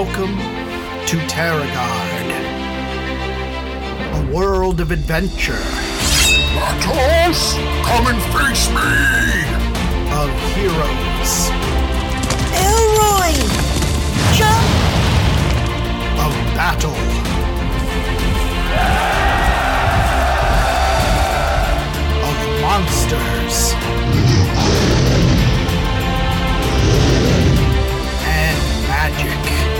Welcome 0.00 0.36
to 1.08 1.16
Terragard, 1.26 2.30
a 4.14 4.32
world 4.32 4.80
of 4.80 4.92
adventure, 4.92 5.58
Matos, 6.54 7.54
come 7.84 8.06
and 8.06 8.22
face 8.30 8.68
me! 8.70 8.92
of 10.14 10.30
heroes, 10.54 11.50
Elroy! 12.54 13.34
Jump! 14.38 14.70
of 16.22 16.32
battle, 16.54 16.94
of 22.22 22.36
monsters, 22.62 23.74
and 28.24 28.58
magic. 28.86 29.77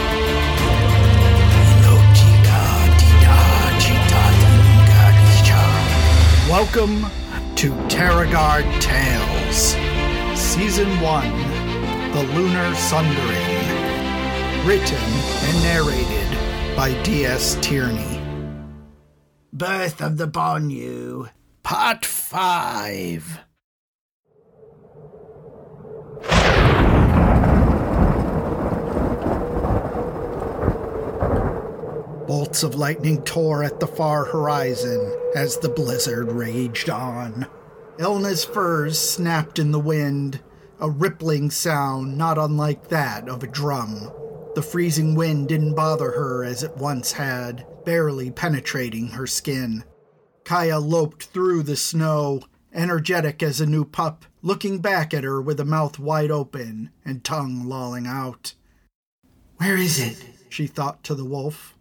Welcome 6.49 7.03
to 7.57 7.73
Terragard 7.89 8.65
Tales, 8.81 9.77
Season 10.35 10.89
1 11.03 12.13
The 12.13 12.23
Lunar 12.23 12.75
Sundering. 12.75 14.67
Written 14.67 14.97
and 14.97 15.63
narrated 15.63 16.75
by 16.75 16.99
D.S. 17.03 17.59
Tierney. 17.61 18.23
Birth 19.53 20.01
of 20.01 20.17
the 20.17 20.27
Banyu, 20.27 21.29
Part 21.63 22.07
5. 22.07 23.41
Bolts 32.29 32.63
of 32.63 32.75
lightning 32.75 33.23
tore 33.23 33.65
at 33.65 33.81
the 33.81 33.87
far 33.87 34.27
horizon 34.27 35.17
as 35.35 35.57
the 35.57 35.71
blizzard 35.71 36.31
raged 36.31 36.91
on. 36.91 37.47
Elna's 37.99 38.45
furs 38.45 38.99
snapped 38.99 39.59
in 39.59 39.73
the 39.73 39.81
wind, 39.81 40.39
a 40.79 40.91
rippling 40.91 41.51
sound 41.51 42.19
not 42.19 42.37
unlike 42.37 42.89
that 42.89 43.31
of 43.31 43.43
a 43.43 43.47
drum. 43.47 44.13
The 44.55 44.61
freezing 44.61 45.15
wind 45.15 45.49
didn't 45.49 45.75
bother 45.75 46.11
her 46.11 46.45
as 46.45 46.63
it 46.63 46.77
once 46.77 47.13
had, 47.13 47.67
barely 47.87 48.31
penetrating 48.31 49.09
her 49.09 49.27
skin. 49.27 49.85
Kaya 50.45 50.81
loped 50.81 51.25
through 51.25 51.63
the 51.63 51.77
snow, 51.77 52.43
energetic 52.75 53.43
as 53.43 53.59
a 53.59 53.67
new 53.67 53.87
pup, 53.87 54.27
looking 54.43 54.81
back 54.81 55.15
at 55.15 55.25
her 55.25 55.41
with 55.41 55.59
a 55.61 55.65
mouth 55.65 55.99
wide 55.99 56.31
open 56.31 56.91
and 57.07 57.25
tongue 57.25 57.65
lolling 57.65 58.07
out. 58.07 58.53
Where 59.57 59.79
is 59.79 59.99
it? 59.99 60.23
she 60.51 60.67
thought 60.67 61.03
to 61.05 61.15
the 61.15 61.25
wolf. 61.25 61.75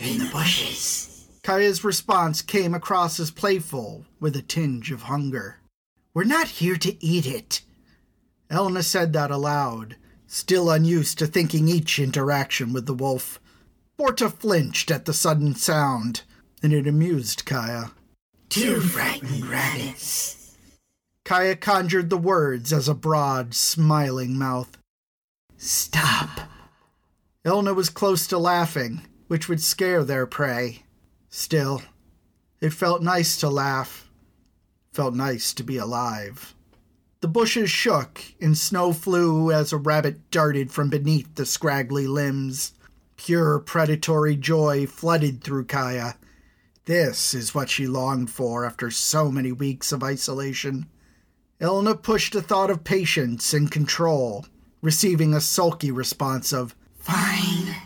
In 0.00 0.18
the 0.18 0.30
bushes. 0.32 1.28
Kaya's 1.42 1.84
response 1.84 2.40
came 2.40 2.72
across 2.72 3.20
as 3.20 3.30
playful, 3.30 4.06
with 4.18 4.34
a 4.34 4.40
tinge 4.42 4.90
of 4.90 5.02
hunger. 5.02 5.58
We're 6.14 6.24
not 6.24 6.48
here 6.48 6.76
to 6.76 7.04
eat 7.04 7.26
it. 7.26 7.60
Elna 8.50 8.82
said 8.82 9.12
that 9.12 9.30
aloud, 9.30 9.96
still 10.26 10.70
unused 10.70 11.18
to 11.18 11.26
thinking 11.26 11.68
each 11.68 11.98
interaction 11.98 12.72
with 12.72 12.86
the 12.86 12.94
wolf. 12.94 13.40
Borta 13.98 14.30
flinched 14.30 14.90
at 14.90 15.04
the 15.04 15.12
sudden 15.12 15.54
sound, 15.54 16.22
and 16.62 16.72
it 16.72 16.86
amused 16.86 17.44
Kaya. 17.44 17.92
Two 18.48 18.80
frightened 18.80 19.44
rabbits. 19.44 20.56
Kaya 21.26 21.56
conjured 21.56 22.08
the 22.08 22.16
words 22.16 22.72
as 22.72 22.88
a 22.88 22.94
broad, 22.94 23.54
smiling 23.54 24.38
mouth. 24.38 24.78
Stop. 25.58 26.40
Elna 27.44 27.74
was 27.74 27.90
close 27.90 28.26
to 28.26 28.38
laughing, 28.38 29.02
which 29.30 29.48
would 29.48 29.62
scare 29.62 30.02
their 30.02 30.26
prey. 30.26 30.82
Still, 31.28 31.82
it 32.60 32.72
felt 32.72 33.00
nice 33.00 33.36
to 33.36 33.48
laugh. 33.48 34.10
Felt 34.92 35.14
nice 35.14 35.54
to 35.54 35.62
be 35.62 35.76
alive. 35.76 36.56
The 37.20 37.28
bushes 37.28 37.70
shook, 37.70 38.20
and 38.40 38.58
snow 38.58 38.92
flew 38.92 39.52
as 39.52 39.72
a 39.72 39.76
rabbit 39.76 40.32
darted 40.32 40.72
from 40.72 40.90
beneath 40.90 41.32
the 41.36 41.46
scraggly 41.46 42.08
limbs. 42.08 42.72
Pure 43.16 43.60
predatory 43.60 44.34
joy 44.34 44.84
flooded 44.88 45.44
through 45.44 45.66
Kaya. 45.66 46.16
This 46.86 47.32
is 47.32 47.54
what 47.54 47.70
she 47.70 47.86
longed 47.86 48.30
for 48.30 48.64
after 48.64 48.90
so 48.90 49.30
many 49.30 49.52
weeks 49.52 49.92
of 49.92 50.02
isolation. 50.02 50.86
Elna 51.60 52.02
pushed 52.02 52.34
a 52.34 52.42
thought 52.42 52.68
of 52.68 52.82
patience 52.82 53.54
and 53.54 53.70
control, 53.70 54.46
receiving 54.82 55.34
a 55.34 55.40
sulky 55.40 55.92
response 55.92 56.52
of, 56.52 56.74
Fine. 56.98 57.76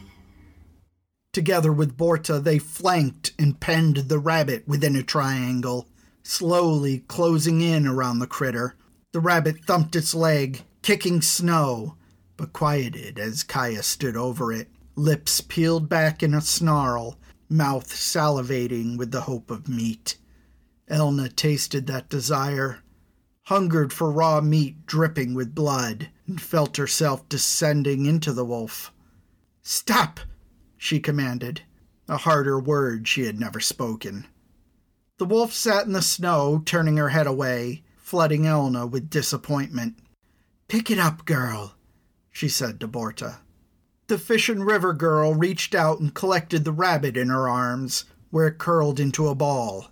Together 1.34 1.72
with 1.72 1.96
Borta, 1.96 2.38
they 2.38 2.60
flanked 2.60 3.32
and 3.40 3.58
penned 3.58 3.96
the 3.96 4.20
rabbit 4.20 4.68
within 4.68 4.94
a 4.94 5.02
triangle, 5.02 5.88
slowly 6.22 7.00
closing 7.08 7.60
in 7.60 7.88
around 7.88 8.20
the 8.20 8.28
critter. 8.28 8.76
The 9.10 9.18
rabbit 9.18 9.64
thumped 9.64 9.96
its 9.96 10.14
leg, 10.14 10.62
kicking 10.82 11.20
snow, 11.22 11.96
but 12.36 12.52
quieted 12.52 13.18
as 13.18 13.42
Kaya 13.42 13.82
stood 13.82 14.16
over 14.16 14.52
it, 14.52 14.68
lips 14.94 15.40
peeled 15.40 15.88
back 15.88 16.22
in 16.22 16.34
a 16.34 16.40
snarl, 16.40 17.18
mouth 17.48 17.88
salivating 17.88 18.96
with 18.96 19.10
the 19.10 19.22
hope 19.22 19.50
of 19.50 19.68
meat. 19.68 20.16
Elna 20.88 21.34
tasted 21.34 21.88
that 21.88 22.08
desire, 22.08 22.78
hungered 23.46 23.92
for 23.92 24.12
raw 24.12 24.40
meat 24.40 24.86
dripping 24.86 25.34
with 25.34 25.52
blood, 25.52 26.10
and 26.28 26.40
felt 26.40 26.76
herself 26.76 27.28
descending 27.28 28.06
into 28.06 28.32
the 28.32 28.44
wolf. 28.44 28.92
Stop! 29.62 30.20
She 30.84 31.00
commanded, 31.00 31.62
a 32.10 32.18
harder 32.18 32.60
word 32.60 33.08
she 33.08 33.24
had 33.24 33.40
never 33.40 33.58
spoken. 33.58 34.26
The 35.16 35.24
wolf 35.24 35.50
sat 35.50 35.86
in 35.86 35.92
the 35.92 36.02
snow, 36.02 36.62
turning 36.66 36.98
her 36.98 37.08
head 37.08 37.26
away, 37.26 37.82
flooding 37.96 38.42
Elna 38.42 38.86
with 38.90 39.08
disappointment. 39.08 39.96
Pick 40.68 40.90
it 40.90 40.98
up, 40.98 41.24
girl, 41.24 41.74
she 42.30 42.50
said 42.50 42.80
to 42.80 42.86
Borta. 42.86 43.38
The 44.08 44.18
fish 44.18 44.50
and 44.50 44.66
river 44.66 44.92
girl 44.92 45.32
reached 45.32 45.74
out 45.74 46.00
and 46.00 46.12
collected 46.12 46.66
the 46.66 46.72
rabbit 46.72 47.16
in 47.16 47.30
her 47.30 47.48
arms, 47.48 48.04
where 48.28 48.48
it 48.48 48.58
curled 48.58 49.00
into 49.00 49.28
a 49.28 49.34
ball. 49.34 49.86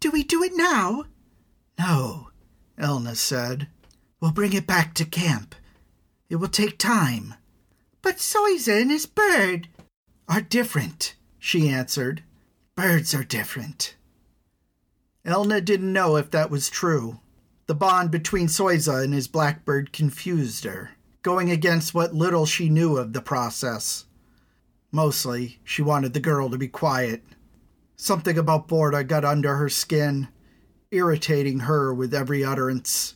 Do 0.00 0.10
we 0.10 0.22
do 0.22 0.42
it 0.42 0.52
now? 0.54 1.04
No, 1.78 2.28
Elna 2.78 3.16
said. 3.16 3.68
We'll 4.20 4.32
bring 4.32 4.52
it 4.52 4.66
back 4.66 4.92
to 4.96 5.06
camp. 5.06 5.54
It 6.28 6.36
will 6.36 6.48
take 6.48 6.76
time. 6.76 7.32
But 8.02 8.18
Soiza 8.18 8.82
and 8.82 8.90
his 8.90 9.06
bird 9.06 9.68
are 10.28 10.40
different, 10.40 11.14
she 11.38 11.68
answered. 11.68 12.22
Birds 12.74 13.14
are 13.14 13.24
different. 13.24 13.96
Elna 15.24 15.64
didn't 15.64 15.92
know 15.92 16.16
if 16.16 16.30
that 16.30 16.50
was 16.50 16.68
true. 16.70 17.20
The 17.66 17.74
bond 17.74 18.10
between 18.10 18.46
Soiza 18.46 19.02
and 19.02 19.12
his 19.12 19.26
blackbird 19.26 19.92
confused 19.92 20.64
her, 20.64 20.90
going 21.22 21.50
against 21.50 21.94
what 21.94 22.14
little 22.14 22.46
she 22.46 22.68
knew 22.68 22.96
of 22.96 23.12
the 23.12 23.20
process. 23.20 24.04
Mostly, 24.92 25.58
she 25.64 25.82
wanted 25.82 26.14
the 26.14 26.20
girl 26.20 26.48
to 26.50 26.58
be 26.58 26.68
quiet. 26.68 27.22
Something 27.96 28.38
about 28.38 28.68
Borta 28.68 29.02
got 29.02 29.24
under 29.24 29.56
her 29.56 29.68
skin, 29.68 30.28
irritating 30.90 31.60
her 31.60 31.92
with 31.92 32.14
every 32.14 32.44
utterance. 32.44 33.14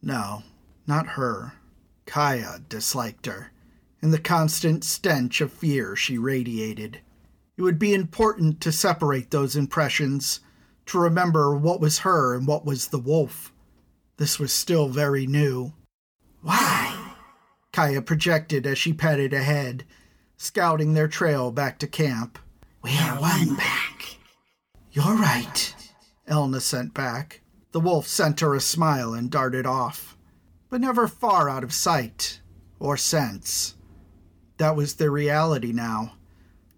No, 0.00 0.44
not 0.86 1.08
her. 1.08 1.54
Kaya 2.06 2.60
disliked 2.68 3.26
her, 3.26 3.50
and 4.04 4.12
the 4.12 4.18
constant 4.18 4.84
stench 4.84 5.40
of 5.40 5.50
fear 5.50 5.96
she 5.96 6.18
radiated. 6.18 7.00
It 7.56 7.62
would 7.62 7.78
be 7.78 7.94
important 7.94 8.60
to 8.60 8.70
separate 8.70 9.30
those 9.30 9.56
impressions, 9.56 10.40
to 10.84 10.98
remember 10.98 11.56
what 11.56 11.80
was 11.80 12.00
her 12.00 12.34
and 12.36 12.46
what 12.46 12.66
was 12.66 12.88
the 12.88 12.98
wolf. 12.98 13.50
This 14.18 14.38
was 14.38 14.52
still 14.52 14.88
very 14.88 15.26
new. 15.26 15.72
Why? 16.42 17.14
Kaya 17.72 18.02
projected 18.02 18.66
as 18.66 18.76
she 18.76 18.92
padded 18.92 19.32
ahead, 19.32 19.86
scouting 20.36 20.92
their 20.92 21.08
trail 21.08 21.50
back 21.50 21.78
to 21.78 21.86
camp. 21.86 22.38
We 22.82 22.98
are 22.98 23.18
one 23.18 23.56
back. 23.56 24.18
You're 24.92 25.16
right, 25.16 25.74
Elna 26.28 26.60
sent 26.60 26.92
back. 26.92 27.40
The 27.72 27.80
wolf 27.80 28.06
sent 28.06 28.40
her 28.40 28.54
a 28.54 28.60
smile 28.60 29.14
and 29.14 29.30
darted 29.30 29.64
off, 29.64 30.14
but 30.68 30.82
never 30.82 31.08
far 31.08 31.48
out 31.48 31.64
of 31.64 31.72
sight 31.72 32.40
or 32.78 32.98
sense. 32.98 33.76
That 34.58 34.76
was 34.76 34.94
their 34.94 35.10
reality 35.10 35.72
now. 35.72 36.14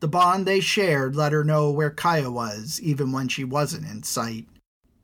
The 0.00 0.08
bond 0.08 0.46
they 0.46 0.60
shared 0.60 1.16
let 1.16 1.32
her 1.32 1.44
know 1.44 1.70
where 1.70 1.90
Kaya 1.90 2.30
was, 2.30 2.80
even 2.82 3.12
when 3.12 3.28
she 3.28 3.44
wasn't 3.44 3.86
in 3.86 4.02
sight. 4.02 4.46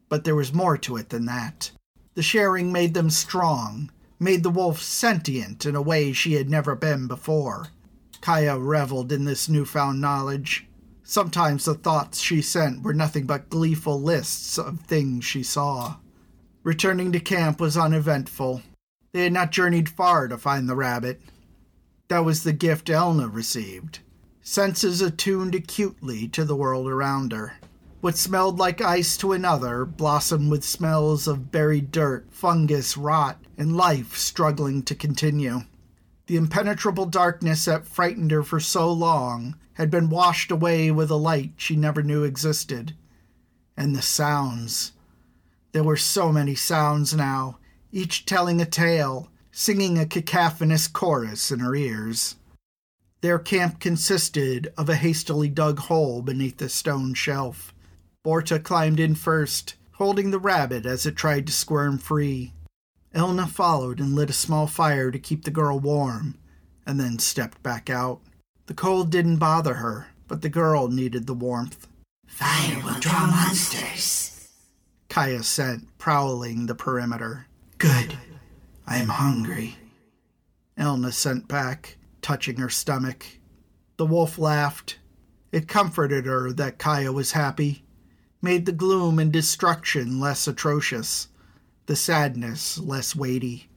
But 0.08 0.24
there 0.24 0.34
was 0.34 0.52
more 0.52 0.76
to 0.78 0.96
it 0.96 1.08
than 1.08 1.24
that. 1.26 1.70
The 2.14 2.22
sharing 2.22 2.72
made 2.72 2.94
them 2.94 3.08
strong, 3.08 3.90
made 4.20 4.42
the 4.42 4.50
wolf 4.50 4.82
sentient 4.82 5.64
in 5.64 5.74
a 5.74 5.82
way 5.82 6.12
she 6.12 6.34
had 6.34 6.50
never 6.50 6.74
been 6.74 7.06
before. 7.06 7.68
Kaya 8.20 8.58
reveled 8.58 9.10
in 9.10 9.24
this 9.24 9.48
newfound 9.48 10.00
knowledge. 10.00 10.66
Sometimes 11.02 11.64
the 11.64 11.74
thoughts 11.74 12.20
she 12.20 12.40
sent 12.40 12.82
were 12.82 12.94
nothing 12.94 13.26
but 13.26 13.50
gleeful 13.50 14.00
lists 14.00 14.58
of 14.58 14.80
things 14.80 15.24
she 15.24 15.42
saw. 15.42 15.96
Returning 16.62 17.10
to 17.12 17.20
camp 17.20 17.60
was 17.60 17.76
uneventful. 17.76 18.62
They 19.12 19.24
had 19.24 19.32
not 19.32 19.50
journeyed 19.50 19.88
far 19.88 20.28
to 20.28 20.38
find 20.38 20.68
the 20.68 20.76
rabbit. 20.76 21.20
That 22.12 22.26
was 22.26 22.42
the 22.42 22.52
gift 22.52 22.88
Elna 22.88 23.26
received. 23.26 24.00
Senses 24.42 25.00
attuned 25.00 25.54
acutely 25.54 26.28
to 26.28 26.44
the 26.44 26.54
world 26.54 26.86
around 26.86 27.32
her. 27.32 27.54
What 28.02 28.18
smelled 28.18 28.58
like 28.58 28.82
ice 28.82 29.16
to 29.16 29.32
another 29.32 29.86
blossomed 29.86 30.50
with 30.50 30.62
smells 30.62 31.26
of 31.26 31.50
buried 31.50 31.90
dirt, 31.90 32.26
fungus, 32.30 32.98
rot, 32.98 33.42
and 33.56 33.74
life 33.74 34.14
struggling 34.18 34.82
to 34.82 34.94
continue. 34.94 35.60
The 36.26 36.36
impenetrable 36.36 37.06
darkness 37.06 37.64
that 37.64 37.86
frightened 37.86 38.30
her 38.30 38.42
for 38.42 38.60
so 38.60 38.92
long 38.92 39.56
had 39.72 39.90
been 39.90 40.10
washed 40.10 40.50
away 40.50 40.90
with 40.90 41.10
a 41.10 41.16
light 41.16 41.54
she 41.56 41.76
never 41.76 42.02
knew 42.02 42.24
existed. 42.24 42.94
And 43.74 43.96
the 43.96 44.02
sounds. 44.02 44.92
There 45.72 45.82
were 45.82 45.96
so 45.96 46.30
many 46.30 46.56
sounds 46.56 47.14
now, 47.14 47.56
each 47.90 48.26
telling 48.26 48.60
a 48.60 48.66
tale, 48.66 49.30
singing 49.52 49.98
a 49.98 50.06
cacophonous 50.06 50.88
chorus 50.88 51.52
in 51.52 51.60
her 51.60 51.74
ears. 51.74 52.36
Their 53.20 53.38
camp 53.38 53.78
consisted 53.78 54.72
of 54.76 54.88
a 54.88 54.96
hastily 54.96 55.48
dug 55.48 55.78
hole 55.78 56.22
beneath 56.22 56.60
a 56.60 56.68
stone 56.68 57.14
shelf. 57.14 57.72
Borta 58.24 58.58
climbed 58.58 58.98
in 58.98 59.14
first, 59.14 59.74
holding 59.92 60.30
the 60.30 60.40
rabbit 60.40 60.86
as 60.86 61.06
it 61.06 61.14
tried 61.14 61.46
to 61.46 61.52
squirm 61.52 61.98
free. 61.98 62.52
Elna 63.14 63.48
followed 63.48 64.00
and 64.00 64.14
lit 64.14 64.30
a 64.30 64.32
small 64.32 64.66
fire 64.66 65.10
to 65.10 65.18
keep 65.18 65.44
the 65.44 65.50
girl 65.50 65.78
warm, 65.78 66.36
and 66.86 66.98
then 66.98 67.18
stepped 67.18 67.62
back 67.62 67.90
out. 67.90 68.20
The 68.66 68.74
cold 68.74 69.10
didn't 69.10 69.36
bother 69.36 69.74
her, 69.74 70.08
but 70.26 70.40
the 70.40 70.48
girl 70.48 70.88
needed 70.88 71.26
the 71.26 71.34
warmth. 71.34 71.86
Fire 72.26 72.80
will 72.82 72.98
draw 72.98 73.26
monsters. 73.26 74.48
Kaya 75.08 75.42
sent, 75.42 75.86
prowling 75.98 76.66
the 76.66 76.74
perimeter. 76.74 77.46
Good. 77.76 78.16
I 78.92 78.98
am 78.98 79.08
hungry. 79.08 79.76
Elna 80.76 81.14
sent 81.14 81.48
back, 81.48 81.96
touching 82.20 82.58
her 82.58 82.68
stomach. 82.68 83.24
The 83.96 84.04
wolf 84.04 84.38
laughed. 84.38 84.98
It 85.50 85.66
comforted 85.66 86.26
her 86.26 86.52
that 86.52 86.78
Kaya 86.78 87.10
was 87.10 87.32
happy 87.32 87.84
made 88.42 88.66
the 88.66 88.72
gloom 88.72 89.18
and 89.18 89.32
destruction 89.32 90.20
less 90.20 90.46
atrocious, 90.46 91.28
the 91.86 91.96
sadness 91.96 92.76
less 92.76 93.16
weighty. 93.16 93.70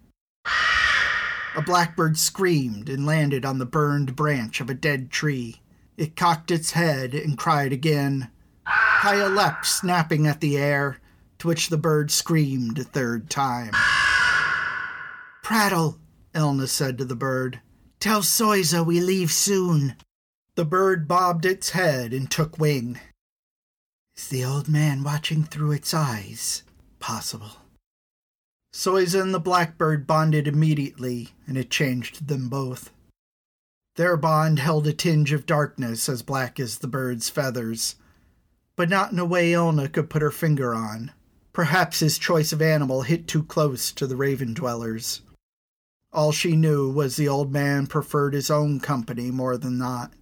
A 1.55 1.61
blackbird 1.65 2.17
screamed 2.17 2.89
and 2.89 3.05
landed 3.05 3.45
on 3.45 3.57
the 3.57 3.65
burned 3.65 4.17
branch 4.17 4.59
of 4.59 4.69
a 4.69 4.73
dead 4.73 5.11
tree. 5.11 5.61
It 5.95 6.17
cocked 6.17 6.51
its 6.51 6.71
head 6.71 7.13
and 7.13 7.37
cried 7.37 7.71
again. 7.71 8.31
Kaya 8.65 9.29
leapt, 9.29 9.65
snapping 9.65 10.27
at 10.27 10.41
the 10.41 10.57
air, 10.57 10.97
to 11.39 11.47
which 11.47 11.69
the 11.69 11.77
bird 11.77 12.11
screamed 12.11 12.79
a 12.79 12.83
third 12.83 13.29
time. 13.29 13.71
Prattle, 15.45 15.99
Elna 16.33 16.67
said 16.67 16.97
to 16.97 17.05
the 17.05 17.15
bird. 17.15 17.61
Tell 17.99 18.23
Soiza 18.23 18.83
we 18.83 18.99
leave 18.99 19.31
soon. 19.31 19.95
The 20.55 20.65
bird 20.65 21.07
bobbed 21.07 21.45
its 21.45 21.69
head 21.69 22.13
and 22.13 22.31
took 22.31 22.57
wing. 22.57 22.99
Is 24.17 24.27
the 24.27 24.43
old 24.43 24.67
man 24.67 25.03
watching 25.03 25.43
through 25.43 25.73
its 25.73 25.93
eyes? 25.93 26.63
Possible. 26.97 27.57
Soiza 28.73 29.21
and 29.21 29.35
the 29.35 29.39
blackbird 29.39 30.07
bonded 30.07 30.47
immediately, 30.47 31.35
and 31.45 31.59
it 31.59 31.69
changed 31.69 32.27
them 32.27 32.49
both. 32.49 32.89
Their 33.97 34.17
bond 34.17 34.57
held 34.57 34.87
a 34.87 34.93
tinge 34.93 35.31
of 35.31 35.45
darkness 35.45 36.09
as 36.09 36.23
black 36.23 36.59
as 36.59 36.79
the 36.79 36.87
bird's 36.87 37.29
feathers, 37.29 37.97
but 38.75 38.89
not 38.89 39.11
in 39.11 39.19
a 39.19 39.25
way 39.25 39.51
Elna 39.51 39.93
could 39.93 40.09
put 40.09 40.23
her 40.23 40.31
finger 40.31 40.73
on. 40.73 41.11
Perhaps 41.53 41.99
his 41.99 42.17
choice 42.17 42.51
of 42.51 42.63
animal 42.63 43.03
hit 43.03 43.27
too 43.27 43.43
close 43.43 43.91
to 43.91 44.07
the 44.07 44.15
raven 44.15 44.55
dwellers. 44.55 45.21
All 46.15 46.31
she 46.31 46.55
knew 46.55 46.89
was 46.89 47.17
the 47.17 47.27
old 47.27 47.51
man 47.51 47.87
preferred 47.87 48.33
his 48.33 48.49
own 48.49 48.79
company 48.79 49.31
more 49.31 49.57
than 49.57 49.77
not, 49.77 50.13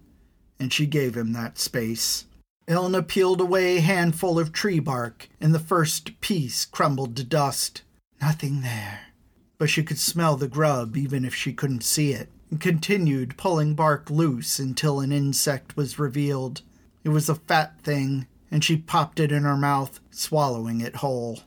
and 0.58 0.72
she 0.72 0.86
gave 0.86 1.16
him 1.16 1.32
that 1.34 1.56
space. 1.56 2.26
Elna 2.66 3.06
peeled 3.06 3.40
away 3.40 3.76
a 3.76 3.80
handful 3.80 4.36
of 4.36 4.52
tree 4.52 4.80
bark, 4.80 5.28
and 5.40 5.54
the 5.54 5.60
first 5.60 6.20
piece 6.20 6.64
crumbled 6.64 7.14
to 7.14 7.22
dust. 7.22 7.82
Nothing 8.20 8.62
there. 8.62 9.02
But 9.56 9.70
she 9.70 9.84
could 9.84 10.00
smell 10.00 10.36
the 10.36 10.48
grub 10.48 10.96
even 10.96 11.24
if 11.24 11.32
she 11.32 11.52
couldn't 11.52 11.84
see 11.84 12.10
it, 12.10 12.28
and 12.50 12.60
continued 12.60 13.36
pulling 13.36 13.76
bark 13.76 14.10
loose 14.10 14.58
until 14.58 14.98
an 14.98 15.12
insect 15.12 15.76
was 15.76 16.00
revealed. 16.00 16.62
It 17.04 17.10
was 17.10 17.28
a 17.28 17.36
fat 17.36 17.80
thing, 17.82 18.26
and 18.50 18.64
she 18.64 18.78
popped 18.78 19.20
it 19.20 19.30
in 19.30 19.44
her 19.44 19.56
mouth, 19.56 20.00
swallowing 20.10 20.80
it 20.80 20.96
whole. 20.96 21.42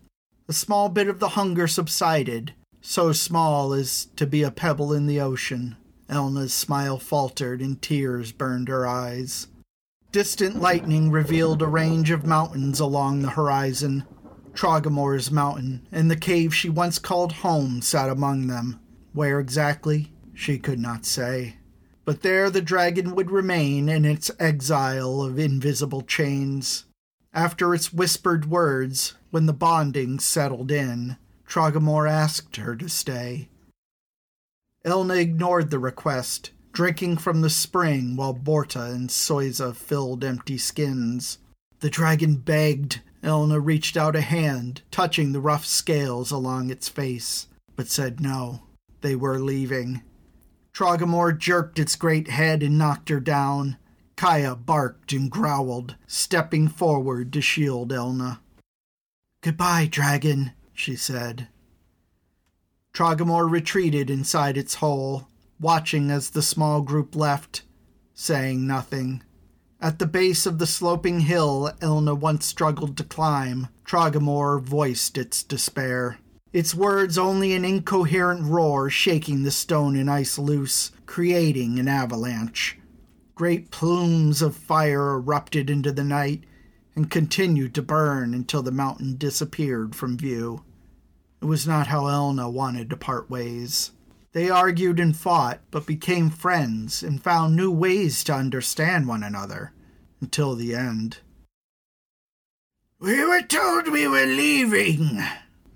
A 0.47 0.53
small 0.53 0.87
bit 0.87 1.09
of 1.09 1.19
the 1.19 1.29
hunger 1.29 1.67
subsided, 1.67 2.53
so 2.87 3.11
small 3.11 3.73
as 3.73 4.05
to 4.15 4.25
be 4.25 4.43
a 4.43 4.49
pebble 4.49 4.93
in 4.93 5.07
the 5.07 5.19
ocean. 5.19 5.75
Elna's 6.07 6.53
smile 6.53 6.97
faltered 6.97 7.59
and 7.59 7.81
tears 7.81 8.31
burned 8.31 8.69
her 8.69 8.87
eyes. 8.87 9.47
Distant 10.13 10.61
lightning 10.61 11.11
revealed 11.11 11.61
a 11.61 11.67
range 11.67 12.11
of 12.11 12.25
mountains 12.25 12.79
along 12.79 13.21
the 13.21 13.31
horizon. 13.31 14.05
Trogamore's 14.53 15.29
mountain, 15.29 15.85
and 15.91 16.09
the 16.09 16.15
cave 16.15 16.55
she 16.55 16.69
once 16.69 16.97
called 16.97 17.33
home 17.33 17.81
sat 17.81 18.09
among 18.09 18.47
them. 18.47 18.79
Where 19.11 19.41
exactly, 19.41 20.13
she 20.33 20.57
could 20.57 20.79
not 20.79 21.05
say. 21.05 21.57
But 22.05 22.21
there 22.21 22.49
the 22.49 22.61
dragon 22.61 23.15
would 23.15 23.29
remain 23.29 23.89
in 23.89 24.05
its 24.05 24.31
exile 24.39 25.21
of 25.21 25.37
invisible 25.37 26.03
chains. 26.03 26.85
After 27.33 27.75
its 27.75 27.91
whispered 27.91 28.49
words, 28.49 29.15
when 29.29 29.45
the 29.45 29.51
bonding 29.51 30.19
settled 30.19 30.71
in, 30.71 31.17
Trogamore 31.47 32.07
asked 32.07 32.57
her 32.57 32.75
to 32.75 32.89
stay. 32.89 33.49
Elna 34.85 35.17
ignored 35.17 35.71
the 35.71 35.79
request 35.79 36.51
drinking 36.77 37.17
from 37.17 37.41
the 37.41 37.49
spring 37.49 38.15
while 38.15 38.33
Borta 38.33 38.83
and 38.83 39.09
Soiza 39.09 39.75
filled 39.75 40.23
empty 40.23 40.59
skins. 40.59 41.39
The 41.79 41.89
dragon 41.89 42.35
begged. 42.35 43.01
Elna 43.23 43.59
reached 43.59 43.97
out 43.97 44.15
a 44.15 44.21
hand, 44.21 44.83
touching 44.91 45.31
the 45.31 45.39
rough 45.39 45.65
scales 45.65 46.29
along 46.29 46.69
its 46.69 46.87
face, 46.87 47.47
but 47.75 47.87
said 47.87 48.21
no. 48.21 48.61
They 49.01 49.15
were 49.15 49.39
leaving. 49.39 50.03
Trogamore 50.71 51.35
jerked 51.35 51.79
its 51.79 51.95
great 51.95 52.29
head 52.29 52.61
and 52.61 52.77
knocked 52.77 53.09
her 53.09 53.19
down. 53.19 53.77
Kaya 54.15 54.55
barked 54.55 55.13
and 55.13 55.31
growled, 55.31 55.95
stepping 56.05 56.67
forward 56.67 57.33
to 57.33 57.41
shield 57.41 57.91
Elna. 57.91 58.37
Goodbye, 59.41 59.87
dragon, 59.87 60.51
she 60.77 60.95
said. 60.95 61.47
Trogamore 62.93 63.47
retreated 63.47 64.09
inside 64.09 64.57
its 64.57 64.75
hole, 64.75 65.27
watching 65.59 66.09
as 66.09 66.29
the 66.29 66.41
small 66.41 66.81
group 66.81 67.15
left, 67.15 67.63
saying 68.13 68.65
nothing. 68.65 69.23
At 69.79 69.99
the 69.99 70.05
base 70.05 70.45
of 70.45 70.57
the 70.57 70.67
sloping 70.67 71.21
hill 71.21 71.71
Elna 71.81 72.17
once 72.17 72.45
struggled 72.45 72.97
to 72.97 73.03
climb, 73.03 73.67
Trogamore 73.85 74.59
voiced 74.59 75.17
its 75.17 75.43
despair. 75.43 76.19
Its 76.53 76.73
words 76.73 77.17
only 77.17 77.53
an 77.53 77.65
incoherent 77.65 78.43
roar 78.43 78.89
shaking 78.89 79.43
the 79.43 79.51
stone 79.51 79.95
and 79.95 80.09
ice 80.09 80.39
loose, 80.39 80.91
creating 81.05 81.77
an 81.77 81.87
avalanche. 81.87 82.77
Great 83.35 83.69
plumes 83.69 84.41
of 84.41 84.55
fire 84.55 85.15
erupted 85.15 85.69
into 85.69 85.91
the 85.91 86.03
night 86.03 86.43
and 86.95 87.11
continued 87.11 87.75
to 87.75 87.83
burn 87.83 88.33
until 88.33 88.63
the 88.63 88.71
mountain 88.71 89.15
disappeared 89.17 89.95
from 89.95 90.17
view. 90.17 90.63
It 91.41 91.45
was 91.45 91.67
not 91.67 91.87
how 91.87 92.07
Elna 92.07 92.49
wanted 92.49 92.89
to 92.89 92.97
part 92.97 93.29
ways. 93.29 93.91
They 94.33 94.49
argued 94.49 94.99
and 94.99 95.15
fought, 95.15 95.61
but 95.71 95.85
became 95.85 96.29
friends 96.29 97.01
and 97.01 97.23
found 97.23 97.55
new 97.55 97.71
ways 97.71 98.23
to 98.25 98.33
understand 98.33 99.07
one 99.07 99.23
another 99.23 99.73
until 100.21 100.55
the 100.55 100.75
end. 100.75 101.19
We 102.99 103.23
were 103.23 103.41
told 103.41 103.87
we 103.89 104.07
were 104.07 104.25
leaving. 104.25 105.23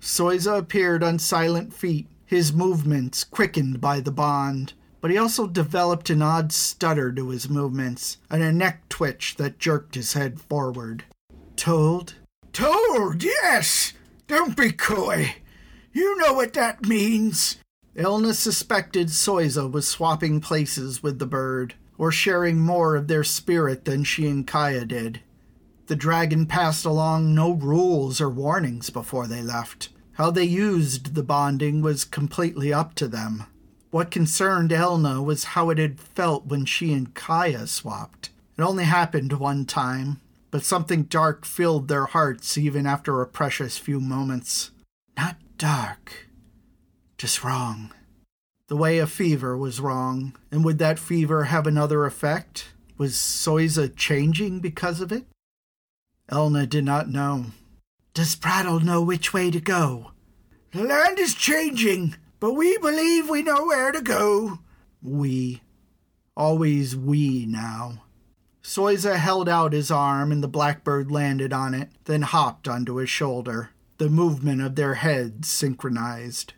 Soiza 0.00 0.58
appeared 0.58 1.04
on 1.04 1.20
silent 1.20 1.72
feet, 1.72 2.08
his 2.26 2.52
movements 2.52 3.22
quickened 3.22 3.80
by 3.80 4.00
the 4.00 4.10
bond, 4.10 4.72
but 5.00 5.10
he 5.10 5.18
also 5.18 5.46
developed 5.46 6.10
an 6.10 6.22
odd 6.22 6.52
stutter 6.52 7.12
to 7.12 7.28
his 7.28 7.48
movements 7.48 8.18
and 8.28 8.42
a 8.42 8.52
neck 8.52 8.88
twitch 8.88 9.36
that 9.36 9.58
jerked 9.58 9.94
his 9.94 10.14
head 10.14 10.40
forward. 10.40 11.04
Told? 11.54 12.14
Told, 12.52 13.22
yes. 13.22 13.92
Don't 14.26 14.56
be 14.56 14.72
coy. 14.72 15.36
You 15.92 16.16
know 16.18 16.32
what 16.32 16.54
that 16.54 16.86
means. 16.86 17.58
Elna 17.96 18.32
suspected 18.34 19.08
Soiza 19.08 19.70
was 19.70 19.86
swapping 19.86 20.40
places 20.40 21.02
with 21.02 21.18
the 21.18 21.26
bird, 21.26 21.74
or 21.98 22.10
sharing 22.10 22.58
more 22.58 22.96
of 22.96 23.08
their 23.08 23.24
spirit 23.24 23.84
than 23.84 24.02
she 24.02 24.26
and 24.26 24.46
Kaya 24.46 24.86
did. 24.86 25.20
The 25.86 25.96
dragon 25.96 26.46
passed 26.46 26.86
along 26.86 27.34
no 27.34 27.52
rules 27.52 28.20
or 28.20 28.30
warnings 28.30 28.88
before 28.88 29.26
they 29.26 29.42
left. 29.42 29.90
How 30.12 30.30
they 30.30 30.44
used 30.44 31.14
the 31.14 31.22
bonding 31.22 31.82
was 31.82 32.04
completely 32.04 32.72
up 32.72 32.94
to 32.94 33.08
them. 33.08 33.44
What 33.90 34.10
concerned 34.10 34.70
Elna 34.70 35.22
was 35.22 35.44
how 35.44 35.68
it 35.68 35.76
had 35.76 36.00
felt 36.00 36.46
when 36.46 36.64
she 36.64 36.94
and 36.94 37.12
Kaya 37.12 37.66
swapped. 37.66 38.30
It 38.56 38.62
only 38.62 38.84
happened 38.84 39.34
one 39.34 39.66
time, 39.66 40.20
but 40.50 40.64
something 40.64 41.04
dark 41.04 41.44
filled 41.44 41.88
their 41.88 42.06
hearts 42.06 42.56
even 42.56 42.86
after 42.86 43.20
a 43.20 43.26
precious 43.26 43.76
few 43.76 44.00
moments. 44.00 44.70
Not 45.16 45.36
dark, 45.62 46.26
just 47.16 47.44
wrong. 47.44 47.92
The 48.66 48.74
way 48.74 48.98
a 48.98 49.06
fever 49.06 49.56
was 49.56 49.78
wrong, 49.78 50.34
and 50.50 50.64
would 50.64 50.78
that 50.80 50.98
fever 50.98 51.44
have 51.44 51.68
another 51.68 52.04
effect? 52.04 52.72
Was 52.98 53.12
Soiza 53.12 53.94
changing 53.94 54.58
because 54.58 55.00
of 55.00 55.12
it? 55.12 55.26
Elna 56.28 56.68
did 56.68 56.84
not 56.84 57.10
know. 57.10 57.52
Does 58.12 58.34
Prattle 58.34 58.80
know 58.80 59.02
which 59.02 59.32
way 59.32 59.52
to 59.52 59.60
go? 59.60 60.10
The 60.72 60.82
land 60.82 61.20
is 61.20 61.32
changing, 61.32 62.16
but 62.40 62.54
we 62.54 62.76
believe 62.78 63.30
we 63.30 63.42
know 63.42 63.66
where 63.66 63.92
to 63.92 64.02
go. 64.02 64.58
We. 65.00 65.62
Always 66.36 66.96
we 66.96 67.46
now. 67.46 68.02
Soiza 68.64 69.14
held 69.14 69.48
out 69.48 69.74
his 69.74 69.92
arm 69.92 70.32
and 70.32 70.42
the 70.42 70.48
blackbird 70.48 71.12
landed 71.12 71.52
on 71.52 71.72
it, 71.72 71.90
then 72.06 72.22
hopped 72.22 72.66
onto 72.66 72.96
his 72.96 73.10
shoulder. 73.10 73.70
The 74.02 74.10
movement 74.10 74.60
of 74.60 74.74
their 74.74 74.94
heads 74.94 75.46
synchronized. 75.46 76.54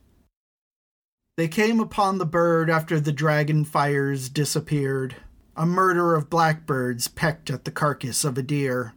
They 1.37 1.47
came 1.47 1.79
upon 1.79 2.17
the 2.17 2.25
bird 2.25 2.71
after 2.71 2.99
the 2.99 3.13
dragon 3.13 3.67
fires 3.67 4.31
disappeared. 4.31 5.17
A 5.55 5.67
murder 5.67 6.15
of 6.15 6.31
blackbirds 6.31 7.07
pecked 7.07 7.51
at 7.51 7.67
the 7.67 7.71
carcass 7.71 8.25
of 8.25 8.39
a 8.39 8.43
deer. 8.43 8.95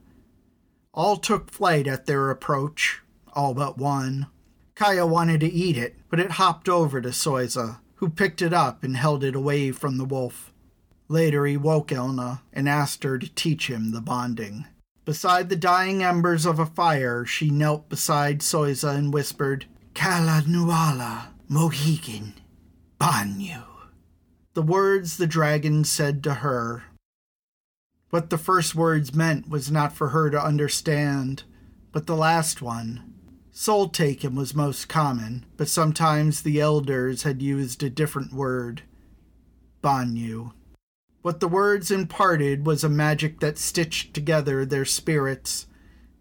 All 0.93 1.17
took 1.17 1.51
flight 1.51 1.87
at 1.87 2.05
their 2.05 2.29
approach, 2.29 3.01
all 3.33 3.53
but 3.53 3.77
one. 3.77 4.27
Kaya 4.75 5.05
wanted 5.05 5.41
to 5.41 5.51
eat 5.51 5.75
it, 5.75 5.97
but 6.09 6.21
it 6.21 6.31
hopped 6.31 6.69
over 6.69 7.01
to 7.01 7.09
Soiza, 7.09 7.79
who 7.95 8.07
picked 8.07 8.41
it 8.41 8.53
up 8.53 8.81
and 8.81 8.95
held 8.95 9.25
it 9.25 9.35
away 9.35 9.73
from 9.73 9.97
the 9.97 10.05
wolf. 10.05 10.53
Later, 11.09 11.45
he 11.45 11.57
woke 11.57 11.89
Elna 11.89 12.39
and 12.53 12.69
asked 12.69 13.03
her 13.03 13.19
to 13.19 13.35
teach 13.35 13.69
him 13.69 13.91
the 13.91 13.99
bonding. 13.99 14.67
Beside 15.07 15.47
the 15.47 15.55
dying 15.55 16.03
embers 16.03 16.45
of 16.45 16.59
a 16.59 16.65
fire, 16.65 17.23
she 17.23 17.49
knelt 17.49 17.87
beside 17.87 18.39
Soiza 18.39 18.93
and 18.93 19.13
whispered, 19.13 19.65
Kala 19.95 20.43
Nuala 20.45 21.33
Mohigan 21.47 22.33
Banyu. 22.99 23.63
The 24.53 24.61
words 24.61 25.15
the 25.15 25.25
dragon 25.25 25.85
said 25.85 26.21
to 26.25 26.33
her. 26.33 26.83
What 28.09 28.29
the 28.29 28.37
first 28.37 28.75
words 28.75 29.15
meant 29.15 29.47
was 29.47 29.71
not 29.71 29.93
for 29.93 30.09
her 30.09 30.29
to 30.29 30.43
understand, 30.43 31.43
but 31.93 32.05
the 32.05 32.17
last 32.17 32.61
one. 32.61 33.13
Soul 33.49 33.87
taken 33.87 34.35
was 34.35 34.53
most 34.53 34.89
common, 34.89 35.45
but 35.55 35.69
sometimes 35.69 36.41
the 36.41 36.59
elders 36.59 37.23
had 37.23 37.41
used 37.41 37.81
a 37.81 37.89
different 37.89 38.33
word. 38.33 38.81
Banyu. 39.81 40.51
What 41.27 41.41
the 41.41 41.49
words 41.49 41.91
imparted 41.91 42.65
was 42.65 42.85
a 42.85 42.89
magic 42.89 43.41
that 43.41 43.57
stitched 43.57 44.13
together 44.13 44.65
their 44.65 44.85
spirits, 44.85 45.67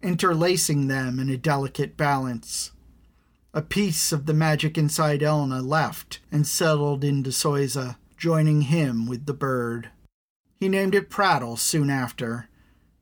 interlacing 0.03 0.89
them 0.89 1.21
in 1.21 1.31
a 1.31 1.37
delicate 1.37 1.97
balance. 1.97 2.73
A 3.55 3.63
piece 3.63 4.11
of 4.11 4.27
the 4.27 4.35
magic 4.35 4.77
inside 4.77 5.21
Elna 5.21 5.65
left 5.65 6.19
and 6.33 6.45
settled 6.45 7.05
into 7.05 7.31
Soiza, 7.31 7.99
joining 8.17 8.63
him 8.63 9.07
with 9.07 9.27
the 9.27 9.33
bird. 9.33 9.91
He 10.59 10.69
named 10.69 10.97
it 10.97 11.09
Prattle 11.09 11.57
soon 11.57 11.89
after, 11.89 12.49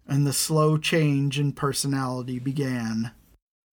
and 0.07 0.27
the 0.27 0.35
slow 0.35 0.77
change 0.77 1.41
in 1.41 1.53
personality 1.53 2.39
began. 2.39 3.13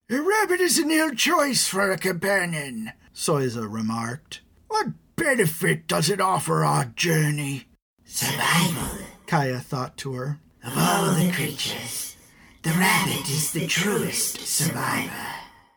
A 0.07 0.21
rabbit 0.21 0.61
is 0.61 0.77
an 0.77 0.91
ill 0.91 1.15
choice 1.15 1.67
for 1.67 1.89
a 1.89 1.97
companion, 1.97 2.91
Soiza 3.11 3.67
remarked. 3.67 4.41
What 4.67 4.89
benefit 5.15 5.87
does 5.87 6.11
it 6.11 6.21
offer 6.21 6.63
our 6.63 6.85
journey? 6.85 7.65
Survival. 8.11 9.05
Kaya 9.27 9.59
thought 9.59 9.95
to 9.97 10.13
her. 10.13 10.39
Of 10.63 10.73
all 10.75 11.13
the 11.13 11.31
creatures, 11.31 12.17
the 12.63 12.71
rabbit 12.71 13.29
is 13.29 13.53
the 13.53 13.67
truest 13.67 14.39
survivor. 14.39 15.27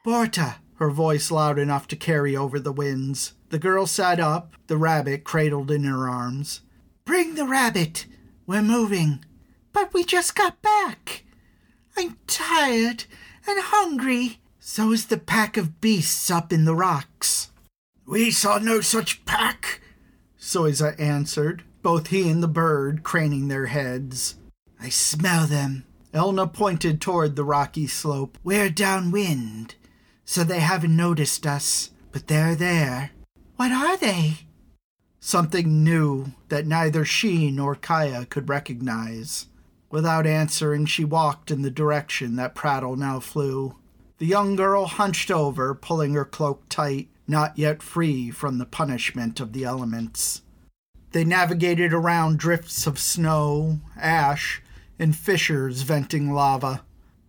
Borta, 0.03 0.57
her 0.77 0.91
voice 0.91 1.31
loud 1.31 1.59
enough 1.59 1.87
to 1.89 1.95
carry 1.95 2.35
over 2.35 2.59
the 2.59 2.73
winds. 2.73 3.35
The 3.51 3.59
girl 3.59 3.87
sat 3.87 4.19
up, 4.19 4.55
the 4.67 4.79
rabbit 4.79 5.25
cradled 5.25 5.71
in 5.71 5.85
her 5.85 6.09
arms. 6.09 6.63
Bring 7.05 7.35
the 7.35 7.45
rabbit. 7.45 8.07
We're 8.47 8.63
moving. 8.63 9.23
But 9.75 9.93
we 9.93 10.03
just 10.03 10.35
got 10.35 10.63
back. 10.63 11.25
I'm 11.99 12.17
tired 12.27 13.05
and 13.47 13.61
hungry. 13.61 14.41
So 14.59 14.91
is 14.91 15.07
the 15.07 15.19
pack 15.19 15.59
of 15.59 15.83
beasts 15.83 16.31
up 16.31 16.51
in 16.51 16.65
the 16.65 16.75
rocks. 16.75 17.51
We 18.07 18.31
saw 18.31 18.57
no 18.57 18.81
such 18.81 19.27
pack, 19.27 19.83
Soiza 20.41 20.99
answered 20.99 21.63
both 21.83 22.09
he 22.09 22.29
and 22.31 22.43
the 22.43 22.49
bird 22.49 23.03
craning 23.03 23.49
their 23.49 23.67
heads. 23.67 24.37
I 24.81 24.89
smell 24.89 25.47
them. 25.47 25.85
Elna 26.15 26.53
pointed 26.53 27.01
toward 27.01 27.37
the 27.37 27.45
rocky 27.45 27.87
slope. 27.87 28.39
We're 28.45 28.71
downwind, 28.71 29.77
so 30.25 30.45
they 30.45 30.61
haven't 30.61 30.97
noticed 30.97 31.47
us, 31.47 31.91
but 32.11 32.27
they're 32.27 32.55
there. 32.55 33.11
What 33.57 33.73
are 33.73 33.97
they? 33.97 34.47
Something 35.21 35.85
new 35.85 36.33
that 36.49 36.67
neither 36.67 37.05
she 37.05 37.51
nor 37.51 37.75
Kaya 37.75 38.27
could 38.27 38.49
recognize. 38.49 39.47
Without 39.91 40.27
answering, 40.27 40.87
she 40.87 41.05
walked 41.05 41.51
in 41.51 41.63
the 41.63 41.71
direction 41.71 42.37
that 42.37 42.55
Prattle 42.55 42.97
now 42.97 43.21
flew. 43.21 43.77
The 44.19 44.27
young 44.27 44.57
girl 44.57 44.87
hunched 44.87 45.31
over, 45.31 45.75
pulling 45.75 46.15
her 46.15 46.25
cloak 46.25 46.69
tight, 46.69 47.09
not 47.27 47.57
yet 47.57 47.83
free 47.83 48.31
from 48.31 48.59
the 48.59 48.67
punishment 48.67 49.39
of 49.39 49.53
the 49.53 49.65
elements. 49.65 50.43
They 51.13 51.25
navigated 51.25 51.93
around 51.93 52.39
drifts 52.39 52.87
of 52.87 52.99
snow, 52.99 53.81
ash, 53.97 54.63
and 54.99 55.15
fissures 55.15 55.83
venting 55.83 56.33
lava. 56.33 56.83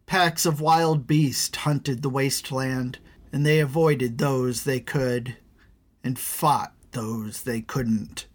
Packs 0.05 0.45
of 0.45 0.61
wild 0.61 1.05
beasts 1.05 1.57
hunted 1.57 2.01
the 2.01 2.09
wasteland, 2.09 2.99
and 3.31 3.45
they 3.45 3.59
avoided 3.59 4.17
those 4.17 4.63
they 4.63 4.79
could, 4.79 5.37
and 6.03 6.17
fought 6.17 6.73
those 6.91 7.43
they 7.43 7.61
couldn't. 7.61 8.27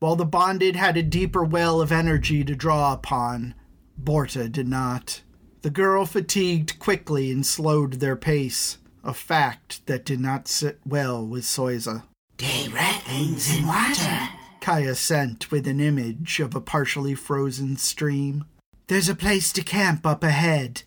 While 0.00 0.16
the 0.16 0.24
bonded 0.24 0.76
had 0.76 0.96
a 0.96 1.02
deeper 1.02 1.44
well 1.44 1.80
of 1.80 1.92
energy 1.92 2.42
to 2.44 2.54
draw 2.54 2.92
upon, 2.92 3.54
Borta 3.96 4.48
did 4.48 4.68
not. 4.68 5.22
The 5.62 5.70
girl 5.70 6.06
fatigued 6.06 6.78
quickly 6.78 7.30
and 7.30 7.44
slowed 7.44 7.94
their 7.94 8.16
pace, 8.16 8.78
a 9.04 9.14
fact 9.14 9.86
that 9.86 10.04
did 10.04 10.20
not 10.20 10.48
sit 10.48 10.80
well 10.86 11.24
with 11.24 11.44
Soiza. 11.44 12.04
Day 12.38 12.68
ratlings 12.70 13.58
in 13.58 13.66
water, 13.66 14.28
Kaya 14.60 14.94
sent 14.94 15.50
with 15.50 15.66
an 15.66 15.80
image 15.80 16.40
of 16.40 16.54
a 16.54 16.60
partially 16.60 17.14
frozen 17.14 17.76
stream. 17.76 18.44
There's 18.86 19.08
a 19.08 19.14
place 19.14 19.52
to 19.52 19.62
camp 19.62 20.06
up 20.06 20.22
ahead. 20.22 20.82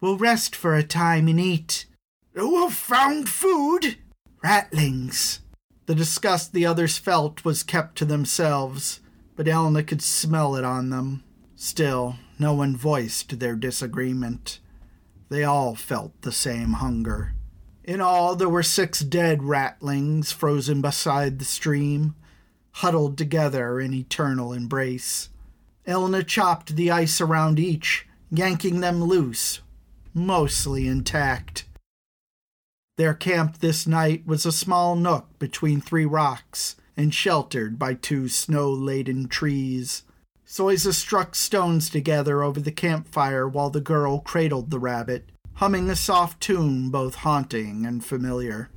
We'll 0.00 0.18
rest 0.18 0.54
for 0.54 0.74
a 0.74 0.82
time 0.82 1.28
and 1.28 1.40
eat. 1.40 1.86
The 2.34 2.46
wolf 2.46 2.74
found 2.74 3.28
food. 3.28 3.96
Ratlings. 4.44 5.40
The 5.86 5.94
disgust 5.94 6.52
the 6.52 6.66
others 6.66 6.98
felt 6.98 7.44
was 7.44 7.62
kept 7.62 7.96
to 7.98 8.04
themselves, 8.04 9.00
but 9.36 9.46
Elna 9.46 9.86
could 9.86 10.02
smell 10.02 10.56
it 10.56 10.64
on 10.64 10.90
them. 10.90 11.24
Still, 11.56 12.16
no 12.38 12.54
one 12.54 12.76
voiced 12.76 13.38
their 13.38 13.56
disagreement. 13.56 14.60
They 15.28 15.44
all 15.44 15.74
felt 15.74 16.20
the 16.22 16.32
same 16.32 16.74
hunger. 16.74 17.34
In 17.84 18.00
all, 18.00 18.36
there 18.36 18.48
were 18.48 18.62
six 18.62 19.00
dead 19.00 19.40
ratlings 19.40 20.32
frozen 20.32 20.80
beside 20.80 21.38
the 21.38 21.44
stream, 21.44 22.14
huddled 22.72 23.18
together 23.18 23.80
in 23.80 23.94
eternal 23.94 24.52
embrace. 24.52 25.28
Elna 25.86 26.26
chopped 26.26 26.76
the 26.76 26.90
ice 26.90 27.20
around 27.20 27.58
each, 27.58 28.06
yanking 28.30 28.80
them 28.80 29.02
loose, 29.02 29.60
mostly 30.14 30.86
intact. 30.86 31.64
Their 32.98 33.14
camp 33.14 33.58
this 33.58 33.86
night 33.86 34.26
was 34.26 34.46
a 34.46 34.52
small 34.52 34.96
nook 34.96 35.38
between 35.38 35.80
three 35.80 36.04
rocks 36.04 36.76
and 36.96 37.14
sheltered 37.14 37.78
by 37.78 37.94
two 37.94 38.28
snow 38.28 38.70
laden 38.70 39.28
trees. 39.28 40.02
Soiza 40.46 40.92
struck 40.92 41.34
stones 41.34 41.88
together 41.88 42.42
over 42.42 42.60
the 42.60 42.70
campfire 42.70 43.48
while 43.48 43.70
the 43.70 43.80
girl 43.80 44.20
cradled 44.20 44.70
the 44.70 44.78
rabbit, 44.78 45.30
humming 45.54 45.88
a 45.88 45.96
soft 45.96 46.40
tune 46.40 46.90
both 46.90 47.16
haunting 47.16 47.86
and 47.86 48.04
familiar. 48.04 48.68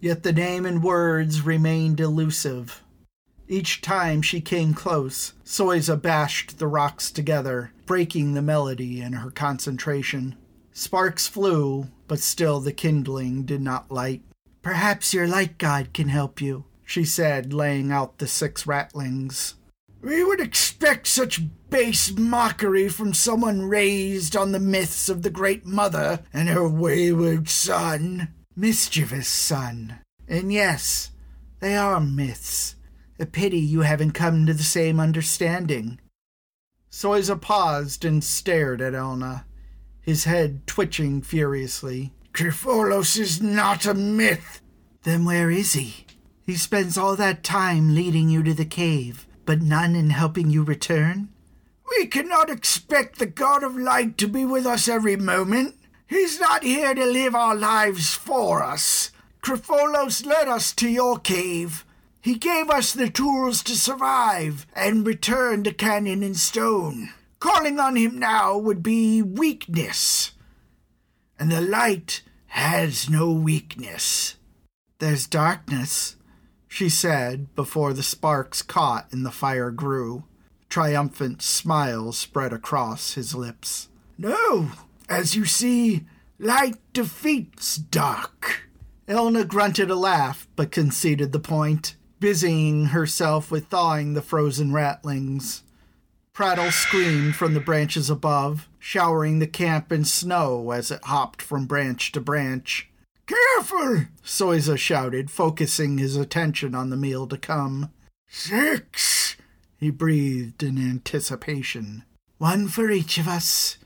Yet 0.00 0.22
the 0.22 0.32
name 0.32 0.66
and 0.66 0.82
words 0.82 1.40
remained 1.42 2.00
elusive. 2.00 2.82
Each 3.48 3.80
time 3.80 4.22
she 4.22 4.40
came 4.40 4.72
close, 4.72 5.34
Soiza 5.44 6.00
bashed 6.00 6.58
the 6.58 6.66
rocks 6.66 7.10
together, 7.10 7.72
breaking 7.86 8.34
the 8.34 8.42
melody 8.42 9.00
in 9.00 9.14
her 9.14 9.30
concentration. 9.30 10.36
Sparks 10.72 11.26
flew, 11.26 11.88
but 12.08 12.20
still 12.20 12.60
the 12.60 12.72
kindling 12.72 13.42
did 13.44 13.60
not 13.60 13.90
light. 13.90 14.22
Perhaps 14.62 15.12
your 15.12 15.26
light 15.26 15.58
god 15.58 15.92
can 15.92 16.08
help 16.08 16.40
you, 16.40 16.64
she 16.84 17.04
said, 17.04 17.52
laying 17.52 17.90
out 17.90 18.18
the 18.18 18.26
six 18.26 18.64
ratlings. 18.64 19.54
We 20.00 20.24
would 20.24 20.40
expect 20.40 21.06
such 21.06 21.42
base 21.70 22.12
mockery 22.16 22.88
from 22.88 23.14
someone 23.14 23.62
raised 23.62 24.34
on 24.34 24.52
the 24.52 24.58
myths 24.58 25.08
of 25.08 25.22
the 25.22 25.30
Great 25.30 25.64
Mother 25.64 26.20
and 26.32 26.48
her 26.48 26.68
wayward 26.68 27.48
son. 27.48 28.34
Mischievous 28.56 29.28
son. 29.28 30.00
And 30.26 30.52
yes, 30.52 31.10
they 31.60 31.76
are 31.76 32.00
myths. 32.00 32.76
A 33.18 33.26
pity 33.26 33.60
you 33.60 33.80
haven't 33.80 34.12
come 34.12 34.46
to 34.46 34.54
the 34.54 34.62
same 34.62 34.98
understanding. 34.98 36.00
Soiza 36.90 37.40
paused 37.40 38.04
and 38.04 38.22
stared 38.22 38.80
at 38.80 38.92
Elna, 38.92 39.44
his 40.00 40.24
head 40.24 40.66
twitching 40.66 41.22
furiously. 41.22 42.12
Trifolos 42.32 43.18
is 43.18 43.40
not 43.40 43.86
a 43.86 43.94
myth. 43.94 44.60
Then 45.02 45.24
where 45.24 45.50
is 45.50 45.72
he? 45.72 46.06
He 46.44 46.56
spends 46.56 46.98
all 46.98 47.16
that 47.16 47.44
time 47.44 47.94
leading 47.94 48.28
you 48.28 48.42
to 48.42 48.54
the 48.54 48.64
cave, 48.64 49.26
but 49.44 49.62
none 49.62 49.94
in 49.94 50.10
helping 50.10 50.50
you 50.50 50.62
return? 50.62 51.28
We 51.96 52.06
cannot 52.06 52.50
expect 52.50 53.18
the 53.18 53.26
God 53.26 53.62
of 53.62 53.76
Light 53.76 54.16
to 54.18 54.26
be 54.26 54.44
with 54.44 54.66
us 54.66 54.88
every 54.88 55.16
moment. 55.16 55.76
He's 56.08 56.40
not 56.40 56.62
here 56.62 56.94
to 56.94 57.04
live 57.04 57.34
our 57.34 57.54
lives 57.54 58.14
for 58.14 58.62
us. 58.62 59.12
Trifolos 59.42 60.26
led 60.26 60.48
us 60.48 60.72
to 60.74 60.88
your 60.88 61.18
cave. 61.18 61.84
He 62.22 62.36
gave 62.36 62.70
us 62.70 62.92
the 62.92 63.10
tools 63.10 63.64
to 63.64 63.76
survive 63.76 64.64
and 64.76 65.04
return 65.04 65.64
to 65.64 65.74
Canyon 65.74 66.22
and 66.22 66.36
Stone. 66.36 67.12
Calling 67.40 67.80
on 67.80 67.96
him 67.96 68.16
now 68.16 68.56
would 68.56 68.80
be 68.80 69.20
weakness. 69.20 70.30
And 71.36 71.50
the 71.50 71.60
light 71.60 72.22
has 72.46 73.10
no 73.10 73.32
weakness. 73.32 74.36
There's 75.00 75.26
darkness, 75.26 76.14
she 76.68 76.88
said 76.88 77.52
before 77.56 77.92
the 77.92 78.04
sparks 78.04 78.62
caught 78.62 79.12
and 79.12 79.26
the 79.26 79.32
fire 79.32 79.72
grew. 79.72 80.22
Triumphant 80.68 81.42
smile 81.42 82.12
spread 82.12 82.52
across 82.52 83.14
his 83.14 83.34
lips. 83.34 83.88
No, 84.16 84.68
as 85.08 85.34
you 85.34 85.44
see, 85.44 86.06
light 86.38 86.76
defeats 86.92 87.74
dark. 87.76 88.68
Elna 89.08 89.44
grunted 89.44 89.90
a 89.90 89.96
laugh, 89.96 90.46
but 90.54 90.70
conceded 90.70 91.32
the 91.32 91.40
point, 91.40 91.96
busying 92.22 92.86
herself 92.86 93.50
with 93.50 93.66
thawing 93.66 94.14
the 94.14 94.22
frozen 94.22 94.70
ratlings. 94.70 95.62
Prattle 96.32 96.70
screamed 96.70 97.34
from 97.34 97.52
the 97.52 97.60
branches 97.60 98.08
above, 98.08 98.68
showering 98.78 99.40
the 99.40 99.46
camp 99.48 99.90
in 99.90 100.04
snow 100.04 100.70
as 100.70 100.92
it 100.92 101.02
hopped 101.02 101.42
from 101.42 101.66
branch 101.66 102.12
to 102.12 102.20
branch. 102.20 102.88
Careful! 103.26 104.04
Soiza 104.24 104.78
shouted, 104.78 105.32
focusing 105.32 105.98
his 105.98 106.14
attention 106.14 106.76
on 106.76 106.90
the 106.90 106.96
meal 106.96 107.26
to 107.26 107.36
come. 107.36 107.90
Six! 108.28 109.36
He 109.76 109.90
breathed 109.90 110.62
in 110.62 110.78
anticipation. 110.78 112.04
One 112.38 112.68
for 112.68 112.88
each 112.88 113.18
of 113.18 113.26
us. 113.26 113.78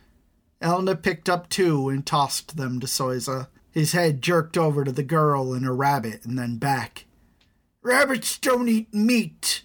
Elna 0.60 1.02
picked 1.02 1.30
up 1.30 1.48
two 1.48 1.88
and 1.88 2.04
tossed 2.04 2.58
them 2.58 2.80
to 2.80 2.86
Soiza. 2.86 3.48
His 3.70 3.92
head 3.92 4.20
jerked 4.20 4.58
over 4.58 4.84
to 4.84 4.92
the 4.92 5.02
girl 5.02 5.54
and 5.54 5.66
a 5.66 5.72
rabbit 5.72 6.26
and 6.26 6.38
then 6.38 6.58
back. 6.58 7.05
Rabbits 7.86 8.36
don't 8.38 8.68
eat 8.68 8.92
meat, 8.92 9.62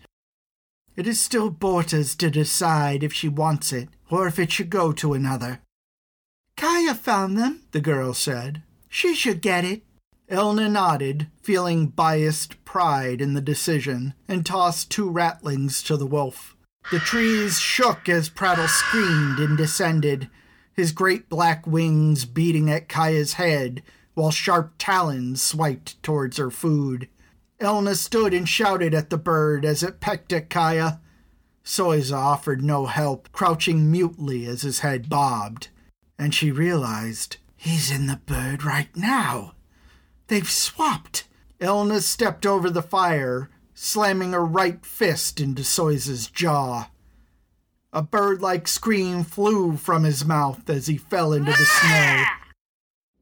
it 0.95 1.07
is 1.07 1.19
still 1.19 1.49
Borta's 1.49 2.13
to 2.17 2.29
decide 2.29 3.01
if 3.01 3.11
she 3.11 3.27
wants 3.27 3.73
it 3.73 3.89
or 4.11 4.27
if 4.27 4.37
it 4.37 4.51
should 4.51 4.69
go 4.69 4.91
to 4.91 5.15
another. 5.15 5.61
Kaya 6.55 6.93
found 6.93 7.35
them, 7.35 7.63
the 7.71 7.81
girl 7.81 8.13
said. 8.13 8.61
She 8.87 9.15
should 9.15 9.41
get 9.41 9.65
it. 9.65 9.81
Elna 10.29 10.71
nodded, 10.71 11.31
feeling 11.41 11.87
biased 11.87 12.63
pride 12.63 13.21
in 13.21 13.33
the 13.33 13.41
decision, 13.41 14.13
and 14.27 14.45
tossed 14.45 14.91
two 14.91 15.09
ratlings 15.09 15.83
to 15.87 15.97
the 15.97 16.05
wolf. 16.05 16.55
The 16.91 16.99
trees 16.99 17.59
shook 17.59 18.07
as 18.07 18.29
Prattle 18.29 18.67
screamed 18.67 19.39
and 19.39 19.57
descended, 19.57 20.29
his 20.75 20.91
great 20.91 21.27
black 21.27 21.65
wings 21.65 22.25
beating 22.25 22.69
at 22.69 22.87
Kaya's 22.87 23.33
head 23.33 23.81
while 24.13 24.31
sharp 24.31 24.73
talons 24.77 25.41
swiped 25.41 26.01
towards 26.03 26.37
her 26.37 26.51
food. 26.51 27.07
Elna 27.61 27.95
stood 27.95 28.33
and 28.33 28.49
shouted 28.49 28.93
at 28.93 29.11
the 29.11 29.17
bird 29.17 29.63
as 29.63 29.83
it 29.83 29.99
pecked 29.99 30.33
at 30.33 30.49
Kaya. 30.49 30.99
Soiza 31.63 32.17
offered 32.17 32.63
no 32.63 32.87
help, 32.87 33.31
crouching 33.31 33.91
mutely 33.91 34.47
as 34.47 34.63
his 34.63 34.79
head 34.79 35.07
bobbed, 35.09 35.67
and 36.17 36.33
she 36.33 36.51
realized 36.51 37.37
he's 37.55 37.91
in 37.91 38.07
the 38.07 38.19
bird 38.25 38.63
right 38.63 38.89
now. 38.95 39.53
They've 40.27 40.49
swapped. 40.49 41.25
Elna 41.59 42.01
stepped 42.01 42.47
over 42.47 42.71
the 42.71 42.81
fire, 42.81 43.51
slamming 43.75 44.31
her 44.31 44.43
right 44.43 44.83
fist 44.83 45.39
into 45.39 45.61
Soiza's 45.61 46.27
jaw. 46.27 46.89
A 47.93 48.01
bird 48.01 48.41
like 48.41 48.67
scream 48.67 49.23
flew 49.23 49.77
from 49.77 50.03
his 50.03 50.25
mouth 50.25 50.67
as 50.67 50.87
he 50.87 50.97
fell 50.97 51.31
into 51.31 51.51
the 51.51 51.57
snow. 51.57 52.23
Ah! 52.25 52.39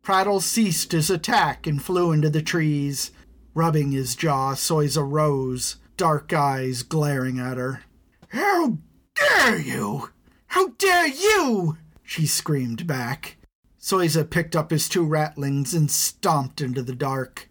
Prattle 0.01 0.39
ceased 0.39 0.93
his 0.93 1.09
attack 1.09 1.67
and 1.67 1.83
flew 1.83 2.11
into 2.13 2.29
the 2.29 2.41
trees. 2.41 3.11
Rubbing 3.53 3.91
his 3.91 4.15
jaw, 4.15 4.53
Soiza 4.53 5.03
rose, 5.03 5.77
dark 5.97 6.31
eyes 6.33 6.83
glaring 6.83 7.39
at 7.39 7.57
her. 7.57 7.83
How 8.29 8.77
dare 9.15 9.59
you! 9.59 10.09
How 10.47 10.69
dare 10.69 11.07
you! 11.07 11.77
she 12.03 12.25
screamed 12.25 12.87
back. 12.87 13.37
Soiza 13.79 14.29
picked 14.29 14.55
up 14.55 14.71
his 14.71 14.89
two 14.89 15.05
ratlings 15.05 15.73
and 15.73 15.89
stomped 15.89 16.61
into 16.61 16.83
the 16.83 16.95
dark, 16.95 17.49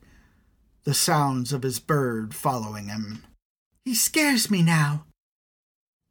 the 0.85 0.95
sounds 0.95 1.53
of 1.53 1.63
his 1.63 1.81
bird 1.81 2.35
following 2.35 2.89
him. 2.89 3.25
He 3.85 3.95
scares 3.95 4.51
me 4.51 4.63
now. 4.63 5.05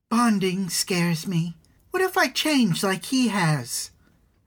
Bonding 0.10 0.70
scares 0.70 1.28
me. 1.28 1.58
What 1.92 2.02
if 2.02 2.18
I 2.18 2.28
change 2.28 2.84
like 2.84 3.06
he 3.06 3.28
has? 3.28 3.92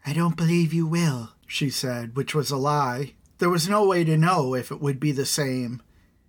I 0.04 0.12
don't 0.12 0.36
believe 0.36 0.72
you 0.72 0.86
will, 0.86 1.30
she 1.46 1.70
said, 1.70 2.16
which 2.16 2.34
was 2.34 2.50
a 2.50 2.56
lie. 2.56 3.14
There 3.40 3.48
was 3.48 3.70
no 3.70 3.86
way 3.86 4.04
to 4.04 4.18
know 4.18 4.54
if 4.54 4.70
it 4.70 4.82
would 4.82 5.00
be 5.00 5.12
the 5.12 5.24
same, 5.24 5.80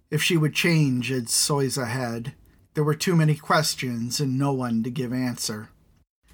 if 0.09 0.23
she 0.23 0.37
would 0.37 0.55
change 0.55 1.11
as 1.11 1.25
Soiza 1.25 1.89
had. 1.89 2.33
There 2.73 2.85
were 2.85 2.95
too 2.95 3.17
many 3.17 3.35
questions 3.35 4.21
and 4.21 4.39
no 4.39 4.53
one 4.53 4.81
to 4.83 4.89
give 4.89 5.11
answer. 5.11 5.71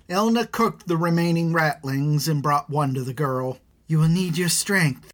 Elna 0.07 0.51
cooked 0.51 0.87
the 0.87 0.95
remaining 0.95 1.51
ratlings 1.51 2.29
and 2.29 2.43
brought 2.43 2.69
one 2.69 2.93
to 2.93 3.03
the 3.03 3.15
girl. 3.15 3.57
You 3.87 3.97
will 3.97 4.07
need 4.07 4.37
your 4.37 4.49
strength. 4.49 5.11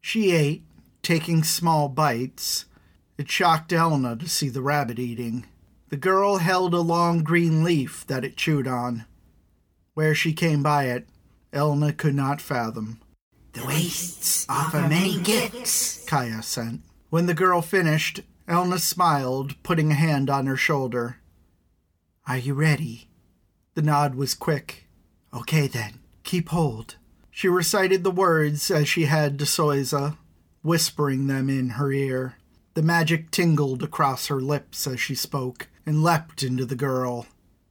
She 0.00 0.32
ate, 0.32 0.64
taking 1.02 1.44
small 1.44 1.88
bites. 1.88 2.64
It 3.16 3.30
shocked 3.30 3.70
Elna 3.70 4.18
to 4.18 4.28
see 4.28 4.48
the 4.48 4.60
rabbit 4.60 4.98
eating. 4.98 5.46
The 5.90 5.96
girl 5.96 6.38
held 6.38 6.74
a 6.74 6.80
long 6.80 7.22
green 7.22 7.62
leaf 7.62 8.04
that 8.08 8.24
it 8.24 8.36
chewed 8.36 8.66
on. 8.66 9.04
Where 9.94 10.16
she 10.16 10.32
came 10.32 10.64
by 10.64 10.86
it, 10.86 11.06
Elna 11.52 11.96
could 11.96 12.16
not 12.16 12.40
fathom. 12.40 12.98
The 13.52 13.64
wastes 13.66 14.46
offer 14.48 14.80
many 14.80 15.18
gifts, 15.20 16.04
Kaya 16.04 16.42
sent. 16.42 16.82
When 17.08 17.26
the 17.26 17.34
girl 17.34 17.62
finished, 17.62 18.20
Elna 18.46 18.78
smiled, 18.78 19.60
putting 19.62 19.90
a 19.90 19.94
hand 19.94 20.30
on 20.30 20.46
her 20.46 20.56
shoulder. 20.56 21.16
Are 22.28 22.36
you 22.38 22.54
ready? 22.54 23.08
The 23.74 23.82
nod 23.82 24.14
was 24.14 24.34
quick. 24.34 24.88
Okay 25.34 25.66
then, 25.66 26.00
keep 26.22 26.50
hold. 26.50 26.96
She 27.30 27.48
recited 27.48 28.04
the 28.04 28.10
words 28.10 28.70
as 28.70 28.88
she 28.88 29.04
had 29.06 29.38
to 29.38 29.44
Soiza, 29.44 30.16
whispering 30.62 31.26
them 31.26 31.48
in 31.50 31.70
her 31.70 31.90
ear. 31.90 32.36
The 32.74 32.82
magic 32.82 33.30
tingled 33.30 33.82
across 33.82 34.28
her 34.28 34.40
lips 34.40 34.86
as 34.86 35.00
she 35.00 35.14
spoke 35.14 35.68
and 35.84 36.04
leapt 36.04 36.44
into 36.44 36.64
the 36.64 36.76
girl. 36.76 37.26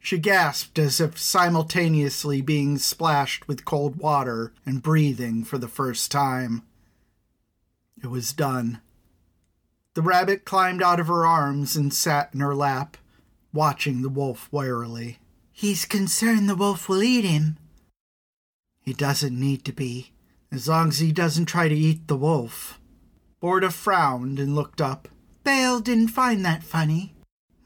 She 0.10 0.18
gasped 0.18 0.80
as 0.80 1.00
if 1.00 1.20
simultaneously 1.20 2.42
being 2.42 2.80
splashed 2.80 3.48
with 3.48 3.64
cold 3.64 3.98
water 3.98 4.52
and 4.66 4.82
breathing 4.82 5.44
for 5.44 5.60
the 5.60 5.68
first 5.68 6.12
time. 6.12 6.64
It 8.02 8.08
was 8.08 8.34
done. 8.34 8.82
The 9.94 10.02
rabbit 10.02 10.46
climbed 10.46 10.82
out 10.82 11.00
of 11.00 11.10
her 11.10 11.28
arms 11.28 11.76
and 11.76 11.94
sat 11.94 12.32
in 12.34 12.40
her 12.40 12.56
lap, 12.56 12.98
watching 13.54 14.02
the 14.02 14.10
wolf 14.10 14.50
warily. 14.52 15.20
He's 15.52 15.86
concerned 15.86 16.50
the 16.50 16.56
wolf 16.56 16.90
will 16.90 17.04
eat 17.04 17.24
him. 17.24 17.58
He 18.82 18.94
doesn't 18.94 19.40
need 19.40 19.64
to 19.66 19.72
be, 19.72 20.12
as 20.52 20.68
long 20.68 20.88
as 20.88 20.98
he 20.98 21.12
doesn't 21.12 21.46
try 21.46 21.68
to 21.68 21.76
eat 21.76 22.08
the 22.08 22.18
wolf. 22.18 22.80
Borta 23.40 23.70
frowned 23.70 24.40
and 24.40 24.56
looked 24.56 24.82
up. 24.82 25.08
Bale 25.44 25.80
didn't 25.80 26.08
find 26.08 26.44
that 26.46 26.64
funny. 26.64 27.14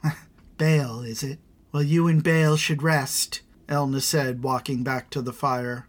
Bale, 0.58 1.00
is 1.00 1.22
it? 1.22 1.38
Well, 1.74 1.82
you 1.82 2.06
and 2.06 2.22
Bale 2.22 2.56
should 2.56 2.84
rest, 2.84 3.40
Elna 3.68 4.00
said, 4.00 4.44
walking 4.44 4.84
back 4.84 5.10
to 5.10 5.20
the 5.20 5.32
fire. 5.32 5.88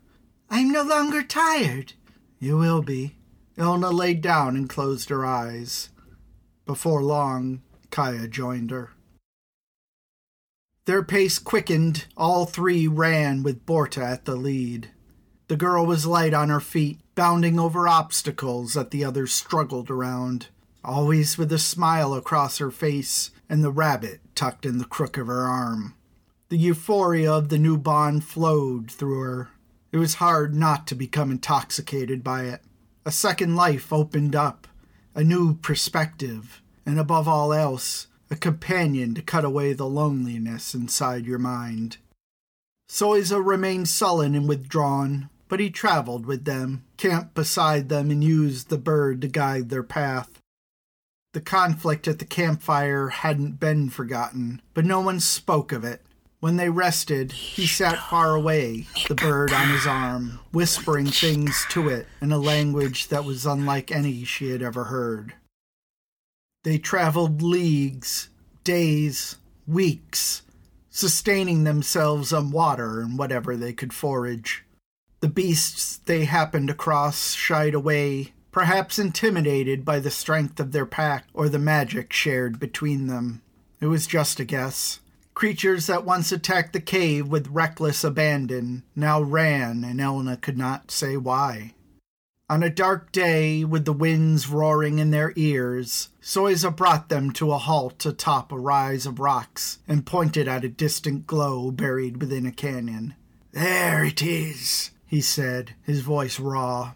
I'm 0.50 0.72
no 0.72 0.82
longer 0.82 1.22
tired. 1.22 1.94
You 2.40 2.58
will 2.58 2.82
be. 2.82 3.18
Elna 3.56 3.94
laid 3.94 4.20
down 4.20 4.56
and 4.56 4.68
closed 4.68 5.10
her 5.10 5.24
eyes. 5.24 5.90
Before 6.66 7.04
long, 7.04 7.62
Kaya 7.92 8.28
joined 8.28 8.72
her. 8.72 8.94
Their 10.86 11.04
pace 11.04 11.38
quickened. 11.38 12.08
All 12.18 12.48
three 12.48 12.88
ran 12.88 13.44
with 13.44 13.68
Borta 13.68 14.04
at 14.04 14.26
the 14.26 14.36
lead. 14.36 14.90
The 15.50 15.56
girl 15.56 15.86
was 15.86 16.08
light 16.08 16.34
on 16.34 16.50
her 16.50 16.60
feet, 16.60 16.98
bounding 17.14 17.60
over 17.60 17.88
obstacles 17.88 18.74
that 18.74 18.90
the 18.90 19.06
others 19.06 19.34
struggled 19.34 19.92
around, 19.92 20.48
always 20.84 21.38
with 21.38 21.52
a 21.52 21.60
smile 21.60 22.16
across 22.16 22.58
her 22.58 22.72
face 22.72 23.30
and 23.48 23.64
the 23.64 23.70
rabbit 23.70 24.22
tucked 24.36 24.66
in 24.66 24.78
the 24.78 24.86
crook 24.86 25.18
of 25.18 25.28
her 25.28 25.44
arm. 25.44 25.96
The 26.50 26.58
euphoria 26.58 27.32
of 27.32 27.50
the 27.50 27.58
new 27.58 27.78
bond 27.78 28.24
flowed 28.24 28.92
through 28.92 29.20
her. 29.22 29.50
It 29.92 29.98
was 29.98 30.16
hard 30.16 30.54
not 30.54 30.86
to 30.88 30.96
become 30.96 31.32
intoxicated 31.32 32.24
by 32.24 32.44
it. 32.44 32.62
A 33.06 33.12
second 33.12 33.56
life 33.56 33.92
opened 33.94 34.36
up, 34.36 34.68
a 35.16 35.24
new 35.24 35.56
perspective, 35.56 36.62
and 36.86 37.00
above 37.00 37.28
all 37.28 37.54
else, 37.54 38.08
a 38.30 38.36
companion 38.36 39.16
to 39.16 39.22
cut 39.22 39.46
away 39.46 39.74
the 39.74 39.88
loneliness 39.88 40.74
inside 40.76 41.26
your 41.26 41.40
mind. 41.40 41.98
Soiza 42.90 43.44
remained 43.44 43.90
sullen 43.90 44.36
and 44.36 44.48
withdrawn, 44.48 45.30
but 45.48 45.60
he 45.60 45.70
traveled 45.70 46.26
with 46.26 46.46
them, 46.46 46.84
camped 46.98 47.34
beside 47.34 47.90
them, 47.90 48.12
and 48.12 48.24
used 48.24 48.70
the 48.70 48.78
bird 48.78 49.22
to 49.22 49.28
guide 49.28 49.70
their 49.70 49.84
path. 49.84 50.42
The 51.36 51.42
conflict 51.42 52.08
at 52.08 52.20
the 52.20 52.26
campfire 52.26 53.10
hadn't 53.10 53.60
been 53.60 53.90
forgotten, 53.90 54.62
but 54.74 54.86
no 54.86 55.02
one 55.02 55.20
spoke 55.20 55.74
of 55.74 55.84
it. 55.84 56.02
When 56.40 56.56
they 56.56 56.70
rested, 56.70 57.34
he 57.34 57.68
sat 57.68 58.00
far 58.10 58.36
away, 58.36 58.88
the 59.10 59.16
bird 59.16 59.52
on 59.52 59.68
his 59.68 59.86
arm, 59.86 60.40
whispering 60.54 61.08
things 61.08 61.66
to 61.72 61.90
it 61.90 62.08
in 62.22 62.32
a 62.32 62.38
language 62.38 63.10
that 63.10 63.26
was 63.26 63.46
unlike 63.46 63.92
any 63.92 64.24
she 64.24 64.52
had 64.52 64.62
ever 64.62 64.86
heard. 64.86 65.34
They 66.64 66.78
traveled 66.78 67.42
leagues, 67.42 68.30
days, 68.64 69.36
weeks, 69.68 70.42
sustaining 70.90 71.66
themselves 71.66 72.32
on 72.32 72.50
water 72.50 73.02
and 73.02 73.18
whatever 73.18 73.58
they 73.58 73.74
could 73.74 73.92
forage. 73.92 74.64
The 75.20 75.28
beasts 75.28 75.98
they 75.98 76.24
happened 76.24 76.70
across 76.70 77.34
shied 77.34 77.74
away, 77.74 78.32
perhaps 78.56 78.98
intimidated 78.98 79.84
by 79.84 80.00
the 80.00 80.10
strength 80.10 80.62
of 80.62 80.72
their 80.72 80.86
pack 80.86 81.28
or 81.34 81.50
the 81.50 81.60
magic 81.60 82.14
shared 82.14 82.58
between 82.58 83.08
them. 83.08 83.42
It 83.82 83.88
was 83.88 84.08
just 84.08 84.40
a 84.40 84.46
guess. 84.46 85.02
Creatures 85.34 85.88
that 85.88 86.06
once 86.06 86.32
attacked 86.32 86.72
the 86.72 86.80
cave 86.80 87.28
with 87.28 87.50
reckless 87.50 88.02
abandon 88.02 88.84
now 88.96 89.22
ran, 89.22 89.84
and 89.84 90.00
Elna 90.00 90.40
could 90.40 90.58
not 90.58 90.90
say 90.90 91.18
why. 91.18 91.74
On 92.50 92.64
a 92.64 92.70
dark 92.70 93.12
day, 93.12 93.66
with 93.66 93.84
the 93.84 93.92
winds 93.92 94.48
roaring 94.48 95.00
in 95.00 95.12
their 95.12 95.34
ears, 95.36 96.08
Soiza 96.22 96.74
brought 96.74 97.10
them 97.10 97.32
to 97.32 97.52
a 97.52 97.58
halt 97.58 98.06
atop 98.06 98.54
a 98.54 98.58
rise 98.58 99.06
of 99.06 99.20
rocks 99.20 99.80
and 99.86 100.06
pointed 100.06 100.48
at 100.48 100.64
a 100.64 100.70
distant 100.70 101.28
glow 101.28 101.72
buried 101.72 102.22
within 102.22 102.46
a 102.46 102.54
canyon. 102.54 103.16
There 103.52 104.06
it 104.06 104.22
is, 104.22 104.92
he 105.06 105.20
said, 105.20 105.76
his 105.84 106.00
voice 106.00 106.40
raw. 106.40 106.94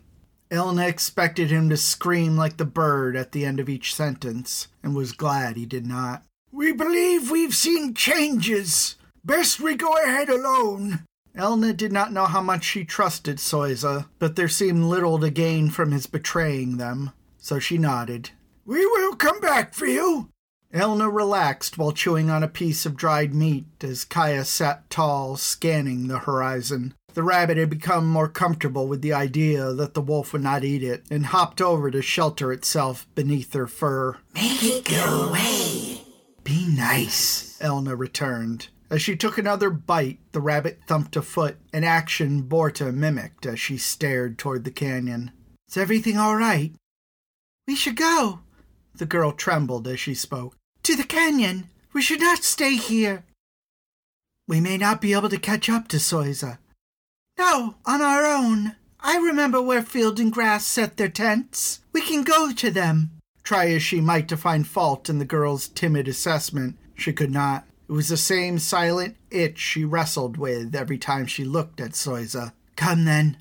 Elna 0.51 0.88
expected 0.88 1.51
him 1.51 1.69
to 1.69 1.77
scream 1.77 2.35
like 2.35 2.57
the 2.57 2.65
bird 2.65 3.15
at 3.15 3.31
the 3.31 3.45
end 3.45 3.59
of 3.59 3.69
each 3.69 3.93
sentence, 3.93 4.67
and 4.81 4.95
was 4.95 5.12
glad 5.12 5.55
he 5.55 5.65
did 5.65 5.85
not. 5.85 6.23
We 6.51 6.71
believe 6.71 7.29
we've 7.29 7.53
seen 7.53 7.93
changes. 7.93 8.95
Best 9.23 9.59
we 9.59 9.75
go 9.75 9.93
ahead 10.03 10.29
alone. 10.29 11.05
Elna 11.35 11.77
did 11.77 11.91
not 11.91 12.12
know 12.12 12.25
how 12.25 12.41
much 12.41 12.63
she 12.63 12.83
trusted 12.83 13.38
Soiza, 13.38 14.07
but 14.17 14.35
there 14.35 14.47
seemed 14.47 14.85
little 14.85 15.19
to 15.19 15.29
gain 15.29 15.69
from 15.69 15.91
his 15.91 16.07
betraying 16.07 16.77
them, 16.77 17.12
so 17.38 17.59
she 17.59 17.77
nodded. 17.77 18.31
We 18.65 18.85
will 18.85 19.15
come 19.15 19.39
back 19.39 19.73
for 19.75 19.85
you. 19.85 20.29
Elna 20.73 21.12
relaxed 21.12 21.77
while 21.77 21.91
chewing 21.91 22.29
on 22.29 22.43
a 22.43 22.47
piece 22.47 22.85
of 22.85 22.95
dried 22.95 23.33
meat 23.33 23.65
as 23.81 24.03
Kaya 24.03 24.45
sat 24.45 24.89
tall, 24.89 25.35
scanning 25.35 26.07
the 26.07 26.19
horizon. 26.19 26.93
The 27.13 27.24
rabbit 27.24 27.58
had 27.58 27.69
become 27.69 28.08
more 28.08 28.28
comfortable 28.28 28.88
with 28.88 29.02
the 29.02 29.13
idea 29.13 29.74
that 29.74 29.93
the 29.93 30.02
wolf 30.02 30.32
would 30.32 30.43
not 30.43 30.63
eat 30.63 30.84
it 30.84 31.06
and 31.10 31.28
hopped 31.28 31.62
over 31.62 31.89
to 31.91 32.02
shelter 32.02 32.52
itself 32.52 33.08
beneath 33.15 33.54
her 33.54 33.67
fur. 33.67 34.17
Make 34.34 34.63
it 34.63 34.86
go 34.86 35.30
away. 35.30 36.02
Be 36.43 36.67
nice, 36.67 37.58
Elna 37.60 37.98
returned. 37.98 38.69
As 38.89 39.02
she 39.02 39.15
took 39.15 39.38
another 39.38 39.69
bite, 39.69 40.19
the 40.32 40.41
rabbit 40.41 40.80
thumped 40.88 41.15
a 41.15 41.22
foot, 41.22 41.58
an 41.74 41.84
action 41.84 42.41
Borta 42.41 42.91
mimicked 42.91 43.45
as 43.45 43.60
she 43.60 43.78
stared 43.78 44.38
toward 44.38 44.63
the 44.63 44.72
canyon. 44.72 45.32
Is 45.67 45.78
everything 45.78 46.17
all 46.17 46.36
right? 46.36 46.74
We 47.67 47.76
should 47.76 47.95
go. 47.95 48.39
The 48.95 49.06
girl 49.06 49.32
trembled 49.32 49.88
as 49.88 50.00
she 50.00 50.15
spoke. 50.15 50.56
To 50.84 50.95
the 50.95 51.04
canyon. 51.04 51.69
We 51.93 52.02
should 52.02 52.19
not 52.19 52.43
stay 52.43 52.76
here. 52.76 53.26
We 54.48 54.60
may 54.60 54.78
not 54.78 55.02
be 55.02 55.13
able 55.13 55.30
to 55.30 55.38
catch 55.38 55.69
up 55.69 55.88
to 55.89 55.98
Soiza. 55.98 56.58
No, 57.39 57.75
on 57.86 58.02
our 58.02 58.25
own. 58.25 58.75
I 58.99 59.15
remember 59.15 59.62
where 59.62 59.82
Field 59.82 60.19
and 60.19 60.30
Grass 60.30 60.65
set 60.65 60.97
their 60.97 61.08
tents. 61.08 61.80
We 61.93 62.02
can 62.02 62.23
go 62.23 62.52
to 62.52 62.69
them. 62.69 63.12
Try 63.43 63.69
as 63.69 63.82
she 63.82 64.02
might 64.02 64.28
to 64.28 64.36
find 64.36 64.67
fault 64.67 65.10
in 65.10 65.19
the 65.19 65.25
girl's 65.25 65.69
timid 65.69 66.10
assessment, 66.10 66.75
she 66.95 67.13
could 67.13 67.32
not. 67.32 67.63
It 67.88 67.93
was 67.93 68.10
the 68.10 68.17
same 68.17 68.60
silent 68.60 69.15
itch 69.32 69.58
she 69.58 69.86
wrestled 69.86 70.36
with 70.36 70.75
every 70.75 70.97
time 70.97 71.28
she 71.28 71.45
looked 71.45 71.80
at 71.80 71.91
Soiza. 71.91 72.52
Come 72.75 73.06
then. 73.06 73.38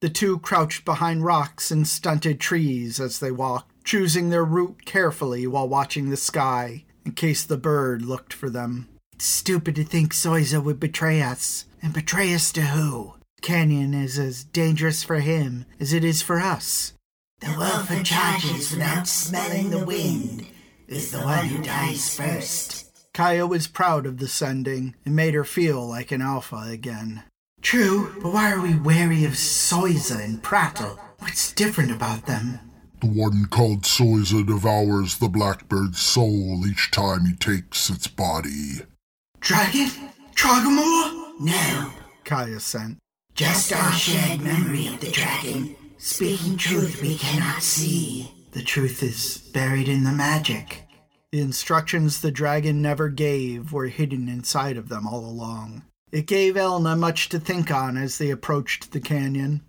The 0.00 0.08
two 0.08 0.38
crouched 0.38 0.86
behind 0.86 1.22
rocks 1.22 1.70
and 1.70 1.86
stunted 1.86 2.40
trees 2.40 2.98
as 2.98 3.18
they 3.18 3.30
walked, 3.30 3.84
choosing 3.84 4.30
their 4.30 4.44
route 4.44 4.86
carefully 4.86 5.46
while 5.46 5.68
watching 5.68 6.08
the 6.08 6.16
sky 6.16 6.86
in 7.04 7.12
case 7.12 7.44
the 7.44 7.58
bird 7.58 8.00
looked 8.00 8.32
for 8.32 8.48
them. 8.48 8.88
It's 9.12 9.26
stupid 9.26 9.74
to 9.74 9.84
think 9.84 10.14
Soiza 10.14 10.64
would 10.64 10.80
betray 10.80 11.20
us. 11.20 11.66
And 11.80 11.92
betray 11.92 12.34
us 12.34 12.50
to 12.52 12.62
who? 12.62 13.14
Canyon 13.48 13.94
is 13.94 14.18
as 14.18 14.44
dangerous 14.44 15.02
for 15.02 15.20
him 15.20 15.64
as 15.80 15.94
it 15.94 16.04
is 16.04 16.20
for 16.20 16.38
us. 16.38 16.92
The 17.40 17.54
wolf 17.56 17.88
who 17.88 18.02
charges 18.02 18.72
without 18.72 19.08
smelling 19.08 19.70
the 19.70 19.86
wind 19.86 20.44
is 20.86 21.10
the 21.10 21.20
one 21.20 21.46
who 21.46 21.62
dies 21.62 22.14
first. 22.14 23.10
Kaya 23.14 23.46
was 23.46 23.66
proud 23.66 24.04
of 24.04 24.18
the 24.18 24.28
sending 24.28 24.96
and 25.06 25.16
made 25.16 25.32
her 25.32 25.44
feel 25.44 25.88
like 25.88 26.12
an 26.12 26.20
alpha 26.20 26.66
again. 26.68 27.22
True, 27.62 28.20
but 28.20 28.34
why 28.34 28.52
are 28.52 28.60
we 28.60 28.74
wary 28.74 29.24
of 29.24 29.32
Soiza 29.32 30.22
and 30.22 30.42
Prattle? 30.42 31.00
What's 31.18 31.50
different 31.50 31.90
about 31.90 32.26
them? 32.26 32.60
The 33.00 33.06
one 33.06 33.46
called 33.46 33.84
Soiza 33.84 34.46
devours 34.46 35.16
the 35.16 35.28
blackbird's 35.28 36.02
soul 36.02 36.66
each 36.66 36.90
time 36.90 37.24
he 37.24 37.34
takes 37.34 37.88
its 37.88 38.08
body. 38.08 38.82
Dragon? 39.40 39.88
Trogamore? 40.34 41.40
No, 41.40 41.92
Kaya 42.24 42.60
sent. 42.60 42.98
Just 43.38 43.72
our 43.72 43.92
shared 43.92 44.40
memory 44.40 44.88
of 44.88 44.98
the 44.98 45.12
dragon. 45.12 45.76
Speaking 45.96 46.56
truth 46.56 47.00
we 47.00 47.14
cannot 47.14 47.62
see. 47.62 48.32
The 48.50 48.64
truth 48.64 49.00
is 49.00 49.38
buried 49.54 49.86
in 49.86 50.02
the 50.02 50.10
magic. 50.10 50.82
The 51.30 51.40
instructions 51.40 52.20
the 52.20 52.32
dragon 52.32 52.82
never 52.82 53.08
gave 53.08 53.72
were 53.72 53.86
hidden 53.86 54.28
inside 54.28 54.76
of 54.76 54.88
them 54.88 55.06
all 55.06 55.24
along. 55.24 55.84
It 56.10 56.26
gave 56.26 56.56
Elna 56.56 56.98
much 56.98 57.28
to 57.28 57.38
think 57.38 57.70
on 57.70 57.96
as 57.96 58.18
they 58.18 58.30
approached 58.30 58.90
the 58.90 59.00
canyon. 59.00 59.62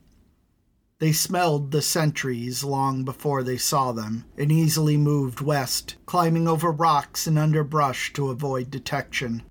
They 0.97 1.11
smelled 1.11 1.69
the 1.69 1.83
sentries 1.83 2.63
long 2.63 3.05
before 3.05 3.43
they 3.43 3.57
saw 3.57 3.91
them 3.91 4.25
and 4.35 4.51
easily 4.51 4.97
moved 4.97 5.41
west, 5.41 5.95
climbing 6.07 6.47
over 6.47 6.71
rocks 6.71 7.27
and 7.27 7.37
underbrush 7.37 8.13
to 8.13 8.31
avoid 8.31 8.71
detection. 8.71 9.43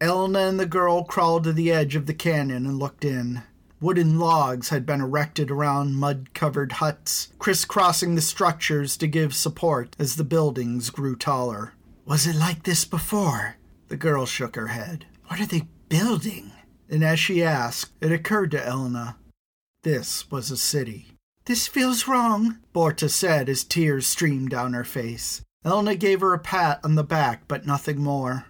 Elna 0.00 0.48
and 0.48 0.58
the 0.58 0.66
girl 0.66 1.04
crawled 1.04 1.44
to 1.44 1.52
the 1.52 1.70
edge 1.70 1.94
of 1.94 2.06
the 2.06 2.14
canyon 2.14 2.66
and 2.66 2.78
looked 2.78 3.04
in. 3.04 3.42
Wooden 3.80 4.18
logs 4.18 4.68
had 4.68 4.84
been 4.84 5.00
erected 5.00 5.50
around 5.50 5.94
mud 5.94 6.34
covered 6.34 6.72
huts, 6.72 7.28
crisscrossing 7.38 8.14
the 8.14 8.20
structures 8.20 8.96
to 8.98 9.06
give 9.06 9.34
support 9.34 9.96
as 9.98 10.16
the 10.16 10.24
buildings 10.24 10.90
grew 10.90 11.16
taller. 11.16 11.74
Was 12.04 12.26
it 12.26 12.36
like 12.36 12.64
this 12.64 12.84
before? 12.84 13.56
The 13.88 13.96
girl 13.96 14.26
shook 14.26 14.56
her 14.56 14.68
head. 14.68 15.06
What 15.26 15.40
are 15.40 15.46
they 15.46 15.68
building? 15.88 16.52
And 16.88 17.04
as 17.04 17.20
she 17.20 17.42
asked, 17.42 17.92
it 18.00 18.12
occurred 18.12 18.50
to 18.50 18.58
Elna 18.58 19.16
this 19.82 20.30
was 20.30 20.50
a 20.50 20.58
city. 20.58 21.12
This 21.46 21.66
feels 21.66 22.06
wrong, 22.06 22.58
Borta 22.74 23.08
said 23.08 23.48
as 23.48 23.64
tears 23.64 24.06
streamed 24.06 24.50
down 24.50 24.74
her 24.74 24.84
face. 24.84 25.40
Elna 25.64 25.98
gave 25.98 26.20
her 26.20 26.34
a 26.34 26.38
pat 26.38 26.80
on 26.84 26.96
the 26.96 27.02
back, 27.02 27.48
but 27.48 27.66
nothing 27.66 27.98
more. 27.98 28.44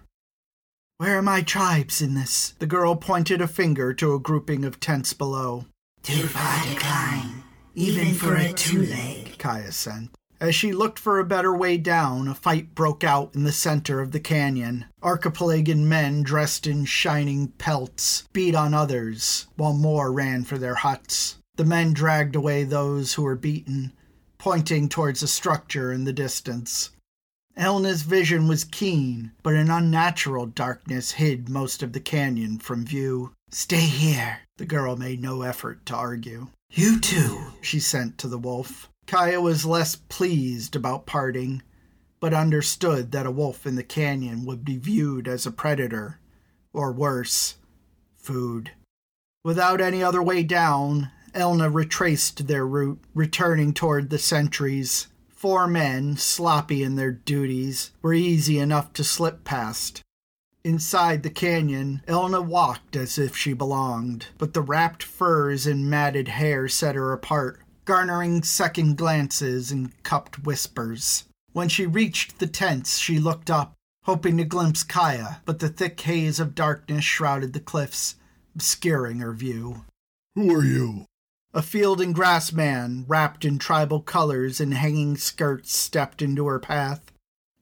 Where 1.01 1.17
are 1.17 1.23
my 1.23 1.41
tribes 1.41 1.99
in 1.99 2.13
this? 2.13 2.53
The 2.59 2.67
girl 2.67 2.95
pointed 2.95 3.41
a 3.41 3.47
finger 3.47 3.91
to 3.91 4.13
a 4.13 4.19
grouping 4.19 4.63
of 4.63 4.79
tents 4.79 5.13
below. 5.13 5.65
Too 6.03 6.27
far 6.27 6.63
to 6.63 6.79
climb, 6.79 7.43
even 7.73 8.13
for 8.13 8.35
a 8.35 8.53
two-leg. 8.53 9.39
Kaya 9.39 9.71
sent. 9.71 10.11
As 10.39 10.53
she 10.53 10.71
looked 10.71 10.99
for 10.99 11.17
a 11.17 11.25
better 11.25 11.57
way 11.57 11.77
down, 11.77 12.27
a 12.27 12.35
fight 12.35 12.75
broke 12.75 13.03
out 13.03 13.33
in 13.33 13.45
the 13.45 13.51
center 13.51 13.99
of 13.99 14.11
the 14.11 14.19
canyon. 14.19 14.85
Archipelagan 15.01 15.89
men 15.89 16.21
dressed 16.21 16.67
in 16.67 16.85
shining 16.85 17.47
pelts 17.47 18.25
beat 18.31 18.53
on 18.53 18.75
others, 18.75 19.47
while 19.55 19.73
more 19.73 20.11
ran 20.11 20.43
for 20.43 20.59
their 20.59 20.75
huts. 20.75 21.37
The 21.55 21.65
men 21.65 21.93
dragged 21.93 22.35
away 22.35 22.63
those 22.63 23.15
who 23.15 23.23
were 23.23 23.35
beaten, 23.35 23.91
pointing 24.37 24.87
towards 24.87 25.23
a 25.23 25.27
structure 25.27 25.91
in 25.91 26.03
the 26.03 26.13
distance. 26.13 26.91
Elna's 27.57 28.03
vision 28.03 28.47
was 28.47 28.63
keen, 28.63 29.31
but 29.43 29.55
an 29.55 29.69
unnatural 29.69 30.45
darkness 30.45 31.11
hid 31.11 31.49
most 31.49 31.83
of 31.83 31.93
the 31.93 31.99
canyon 31.99 32.57
from 32.57 32.85
view. 32.85 33.33
Stay 33.49 33.81
here. 33.81 34.39
The 34.57 34.65
girl 34.65 34.95
made 34.95 35.21
no 35.21 35.41
effort 35.41 35.85
to 35.87 35.95
argue. 35.95 36.47
You 36.71 36.99
too, 36.99 37.47
she 37.61 37.79
sent 37.79 38.17
to 38.19 38.27
the 38.27 38.37
wolf. 38.37 38.89
Kaya 39.07 39.41
was 39.41 39.65
less 39.65 39.95
pleased 39.95 40.75
about 40.75 41.05
parting, 41.05 41.61
but 42.19 42.33
understood 42.33 43.11
that 43.11 43.25
a 43.25 43.31
wolf 43.31 43.65
in 43.65 43.75
the 43.75 43.83
canyon 43.83 44.45
would 44.45 44.63
be 44.63 44.77
viewed 44.77 45.27
as 45.27 45.45
a 45.45 45.51
predator, 45.51 46.19
or 46.71 46.91
worse, 46.93 47.55
food. 48.15 48.71
Without 49.43 49.81
any 49.81 50.01
other 50.01 50.21
way 50.21 50.43
down, 50.43 51.11
Elna 51.33 51.73
retraced 51.73 52.47
their 52.47 52.65
route, 52.65 52.99
returning 53.13 53.73
toward 53.73 54.09
the 54.09 54.19
sentries. 54.19 55.07
Four 55.41 55.65
men, 55.65 56.17
sloppy 56.17 56.83
in 56.83 56.97
their 56.97 57.11
duties, 57.11 57.89
were 58.03 58.13
easy 58.13 58.59
enough 58.59 58.93
to 58.93 59.03
slip 59.03 59.43
past. 59.43 60.03
Inside 60.63 61.23
the 61.23 61.31
canyon, 61.31 62.03
Elna 62.07 62.45
walked 62.45 62.95
as 62.95 63.17
if 63.17 63.35
she 63.35 63.53
belonged, 63.53 64.27
but 64.37 64.53
the 64.53 64.61
wrapped 64.61 65.01
furs 65.01 65.65
and 65.65 65.89
matted 65.89 66.27
hair 66.27 66.67
set 66.67 66.93
her 66.93 67.11
apart, 67.11 67.59
garnering 67.85 68.43
second 68.43 68.99
glances 68.99 69.71
and 69.71 69.91
cupped 70.03 70.43
whispers. 70.43 71.23
When 71.53 71.69
she 71.69 71.87
reached 71.87 72.37
the 72.37 72.45
tents, 72.45 72.99
she 72.99 73.17
looked 73.17 73.49
up, 73.49 73.73
hoping 74.03 74.37
to 74.37 74.43
glimpse 74.43 74.83
Kaya, 74.83 75.41
but 75.45 75.57
the 75.57 75.69
thick 75.69 75.99
haze 76.01 76.39
of 76.39 76.53
darkness 76.53 77.03
shrouded 77.03 77.53
the 77.53 77.59
cliffs, 77.59 78.13
obscuring 78.53 79.17
her 79.17 79.33
view. 79.33 79.85
Who 80.35 80.53
are 80.53 80.63
you? 80.63 81.07
A 81.53 81.61
field 81.61 81.99
and 81.99 82.15
grass 82.15 82.53
man, 82.53 83.03
wrapped 83.07 83.43
in 83.43 83.59
tribal 83.59 83.99
colors 83.99 84.61
and 84.61 84.73
hanging 84.73 85.17
skirts, 85.17 85.73
stepped 85.73 86.21
into 86.21 86.47
her 86.47 86.59
path. 86.59 87.11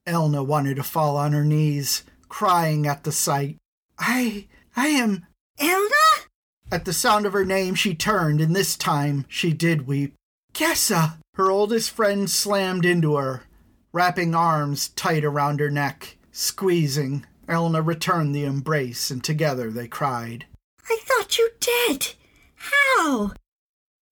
Elna 0.05 0.43
wanted 0.43 0.75
to 0.75 0.83
fall 0.83 1.17
on 1.17 1.33
her 1.33 1.43
knees, 1.43 2.03
crying 2.27 2.85
at 2.85 3.03
the 3.03 3.11
sight. 3.11 3.57
I. 3.97 4.47
I 4.75 4.87
am. 4.87 5.25
Elna? 5.59 6.27
At 6.71 6.85
the 6.85 6.93
sound 6.93 7.25
of 7.25 7.33
her 7.33 7.45
name, 7.45 7.73
she 7.73 7.95
turned, 7.95 8.39
and 8.39 8.55
this 8.55 8.75
time 8.75 9.25
she 9.27 9.53
did 9.53 9.87
weep. 9.87 10.13
Gessa! 10.53 11.17
Her 11.33 11.49
oldest 11.49 11.89
friend 11.89 12.29
slammed 12.29 12.85
into 12.85 13.15
her, 13.15 13.43
wrapping 13.91 14.35
arms 14.35 14.89
tight 14.89 15.23
around 15.23 15.59
her 15.59 15.71
neck, 15.71 16.17
squeezing. 16.31 17.25
Elna 17.47 17.83
returned 17.83 18.35
the 18.35 18.43
embrace, 18.43 19.09
and 19.09 19.23
together 19.23 19.71
they 19.71 19.87
cried. 19.87 20.45
I 20.87 20.99
thought 21.01 21.39
you 21.39 21.49
dead. 21.59 22.09
How? 22.55 23.31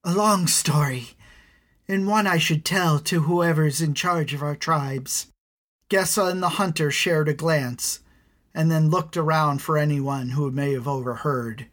A 0.07 0.15
long 0.15 0.47
story, 0.47 1.09
and 1.85 2.07
one 2.07 2.27
I 2.27 2.37
should 2.37 2.63
tell 2.63 2.97
to 2.97 3.23
whoever's 3.23 3.81
in 3.81 3.93
charge 3.93 4.33
of 4.33 4.41
our 4.41 4.55
tribes. 4.55 5.27
Gessa 5.89 6.31
and 6.31 6.41
the 6.41 6.55
hunter 6.55 6.89
shared 6.91 7.27
a 7.27 7.33
glance, 7.33 7.99
and 8.53 8.71
then 8.71 8.89
looked 8.89 9.17
around 9.17 9.61
for 9.61 9.77
anyone 9.77 10.29
who 10.29 10.49
may 10.49 10.71
have 10.71 10.87
overheard. 10.87 11.67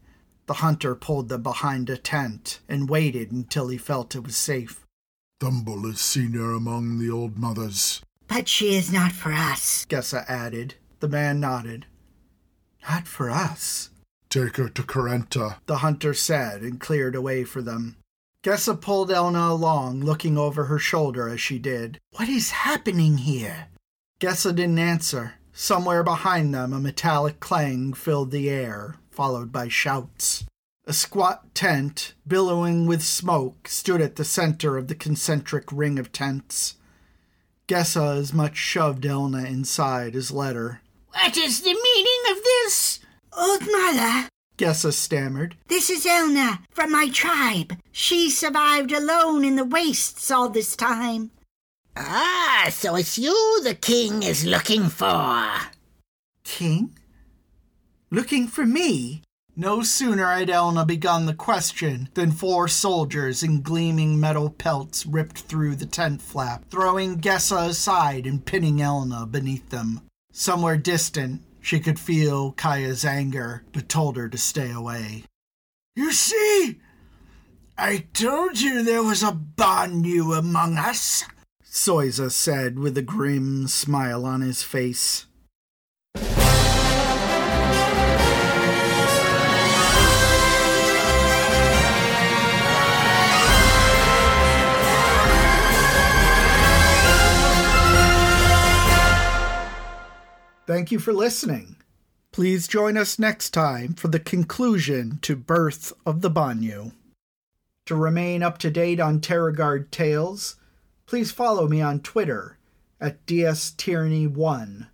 The 0.46 0.54
hunter 0.54 0.96
pulled 0.96 1.28
them 1.28 1.44
behind 1.44 1.88
a 1.88 1.96
tent 1.96 2.58
and 2.68 2.90
waited 2.90 3.30
until 3.30 3.68
he 3.68 3.78
felt 3.78 4.16
it 4.16 4.24
was 4.24 4.36
safe. 4.36 4.84
Thumble 5.38 5.86
is 5.86 6.00
senior 6.00 6.54
among 6.54 6.98
the 6.98 7.10
old 7.10 7.38
mothers. 7.38 8.02
But 8.26 8.48
she 8.48 8.74
is 8.74 8.92
not 8.92 9.12
for 9.12 9.30
us. 9.30 9.86
Gessa 9.88 10.28
added. 10.28 10.74
The 10.98 11.08
man 11.08 11.38
nodded. 11.38 11.86
Not 12.90 13.06
for 13.06 13.30
us, 13.30 13.90
Take 14.28 14.56
her 14.56 14.68
to 14.70 14.82
Carenta. 14.82 15.58
the 15.66 15.76
hunter 15.76 16.14
said 16.14 16.62
and 16.62 16.80
cleared 16.80 17.14
a 17.14 17.22
way 17.22 17.44
for 17.44 17.62
them. 17.62 17.94
Gessa 18.44 18.78
pulled 18.78 19.08
Elna 19.08 19.50
along, 19.50 20.02
looking 20.04 20.36
over 20.36 20.64
her 20.64 20.78
shoulder 20.78 21.30
as 21.30 21.40
she 21.40 21.58
did. 21.58 21.98
What 22.12 22.28
is 22.28 22.50
happening 22.50 23.16
here? 23.16 23.68
Gessa 24.20 24.54
didn't 24.54 24.78
answer. 24.78 25.36
Somewhere 25.54 26.02
behind 26.02 26.52
them, 26.52 26.74
a 26.74 26.78
metallic 26.78 27.40
clang 27.40 27.94
filled 27.94 28.32
the 28.32 28.50
air, 28.50 28.96
followed 29.10 29.50
by 29.50 29.68
shouts. 29.68 30.44
A 30.86 30.92
squat 30.92 31.54
tent, 31.54 32.12
billowing 32.26 32.84
with 32.84 33.02
smoke, 33.02 33.66
stood 33.66 34.02
at 34.02 34.16
the 34.16 34.24
center 34.24 34.76
of 34.76 34.88
the 34.88 34.94
concentric 34.94 35.64
ring 35.72 35.98
of 35.98 36.12
tents. 36.12 36.74
Gessa 37.66 38.18
as 38.18 38.34
much 38.34 38.58
shoved 38.58 39.04
Elna 39.04 39.46
inside 39.46 40.14
as 40.14 40.30
let 40.30 40.54
her. 40.54 40.82
What 41.14 41.38
is 41.38 41.62
the 41.62 41.72
meaning 41.72 42.22
of 42.30 42.42
this? 42.44 43.00
Old 43.32 43.62
mother, 43.62 44.28
Gessa 44.56 44.92
stammered. 44.92 45.56
this 45.68 45.90
is 45.90 46.06
Elna 46.06 46.60
from 46.70 46.92
my 46.92 47.08
tribe. 47.08 47.76
She 47.90 48.30
survived 48.30 48.92
alone 48.92 49.44
in 49.44 49.56
the 49.56 49.64
wastes 49.64 50.30
all 50.30 50.48
this 50.48 50.76
time. 50.76 51.32
Ah, 51.96 52.68
so 52.70 52.94
it's 52.94 53.18
you 53.18 53.60
the 53.62 53.74
king 53.74 54.22
is 54.22 54.44
looking 54.46 54.88
for. 54.88 55.48
King? 56.44 56.96
Looking 58.10 58.46
for 58.46 58.64
me? 58.64 59.22
No 59.56 59.82
sooner 59.82 60.32
had 60.32 60.48
Elna 60.48 60.84
begun 60.86 61.26
the 61.26 61.34
question 61.34 62.08
than 62.14 62.32
four 62.32 62.66
soldiers 62.66 63.42
in 63.44 63.62
gleaming 63.62 64.18
metal 64.18 64.50
pelts 64.50 65.06
ripped 65.06 65.42
through 65.42 65.76
the 65.76 65.86
tent 65.86 66.20
flap, 66.20 66.64
throwing 66.70 67.20
Gessa 67.20 67.68
aside 67.68 68.26
and 68.26 68.44
pinning 68.44 68.78
Elna 68.78 69.30
beneath 69.30 69.70
them. 69.70 70.00
Somewhere 70.32 70.76
distant, 70.76 71.42
she 71.64 71.80
could 71.80 71.98
feel 71.98 72.52
Kaya's 72.52 73.06
anger, 73.06 73.64
but 73.72 73.88
told 73.88 74.18
her 74.18 74.28
to 74.28 74.36
stay 74.36 74.70
away. 74.70 75.24
You 75.96 76.12
see, 76.12 76.78
I 77.78 78.04
told 78.12 78.60
you 78.60 78.82
there 78.82 79.02
was 79.02 79.22
a 79.22 79.32
Banyu 79.32 80.38
among 80.38 80.76
us, 80.76 81.24
Soiza 81.64 82.30
said 82.30 82.78
with 82.78 82.98
a 82.98 83.02
grim 83.02 83.66
smile 83.66 84.26
on 84.26 84.42
his 84.42 84.62
face. 84.62 85.24
Thank 100.66 100.90
you 100.90 100.98
for 100.98 101.12
listening. 101.12 101.76
Please 102.32 102.66
join 102.66 102.96
us 102.96 103.18
next 103.18 103.50
time 103.50 103.92
for 103.92 104.08
the 104.08 104.18
conclusion 104.18 105.18
to 105.20 105.36
Birth 105.36 105.92
of 106.06 106.22
the 106.22 106.30
Banyu. 106.30 106.92
To 107.86 107.94
remain 107.94 108.42
up 108.42 108.56
to 108.58 108.70
date 108.70 108.98
on 108.98 109.20
Terragard 109.20 109.90
tales, 109.90 110.56
please 111.04 111.30
follow 111.30 111.68
me 111.68 111.82
on 111.82 112.00
Twitter 112.00 112.56
at 112.98 113.26
DSTierney1 113.26 114.88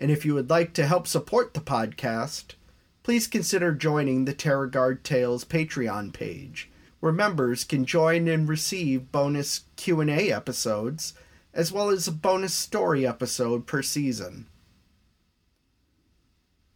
And 0.00 0.11
if 0.11 0.24
you 0.24 0.34
would 0.34 0.50
like 0.50 0.72
to 0.72 0.84
help 0.84 1.06
support 1.06 1.54
the 1.54 1.61
podcast, 1.61 2.56
please 3.04 3.28
consider 3.28 3.72
joining 3.72 4.24
the 4.24 4.34
Terragard 4.34 5.04
Tales 5.04 5.44
Patreon 5.44 6.12
page, 6.12 6.68
where 6.98 7.12
members 7.12 7.62
can 7.62 7.84
join 7.84 8.26
and 8.26 8.48
receive 8.48 9.12
bonus 9.12 9.66
Q&A 9.76 10.32
episodes 10.32 11.14
as 11.54 11.70
well 11.70 11.88
as 11.88 12.08
a 12.08 12.12
bonus 12.12 12.52
story 12.52 13.06
episode 13.06 13.64
per 13.64 13.80
season. 13.80 14.48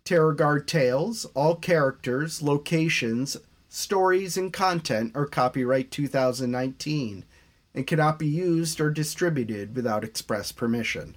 Terragard 0.04 0.68
Tales, 0.68 1.24
all 1.34 1.56
characters, 1.56 2.40
locations, 2.40 3.36
stories, 3.68 4.36
and 4.36 4.52
content 4.52 5.10
are 5.16 5.26
copyright 5.26 5.90
2019 5.90 7.24
and 7.74 7.86
cannot 7.86 8.18
be 8.18 8.26
used 8.26 8.80
or 8.80 8.90
distributed 8.90 9.74
without 9.74 10.04
express 10.04 10.52
permission. 10.52 11.16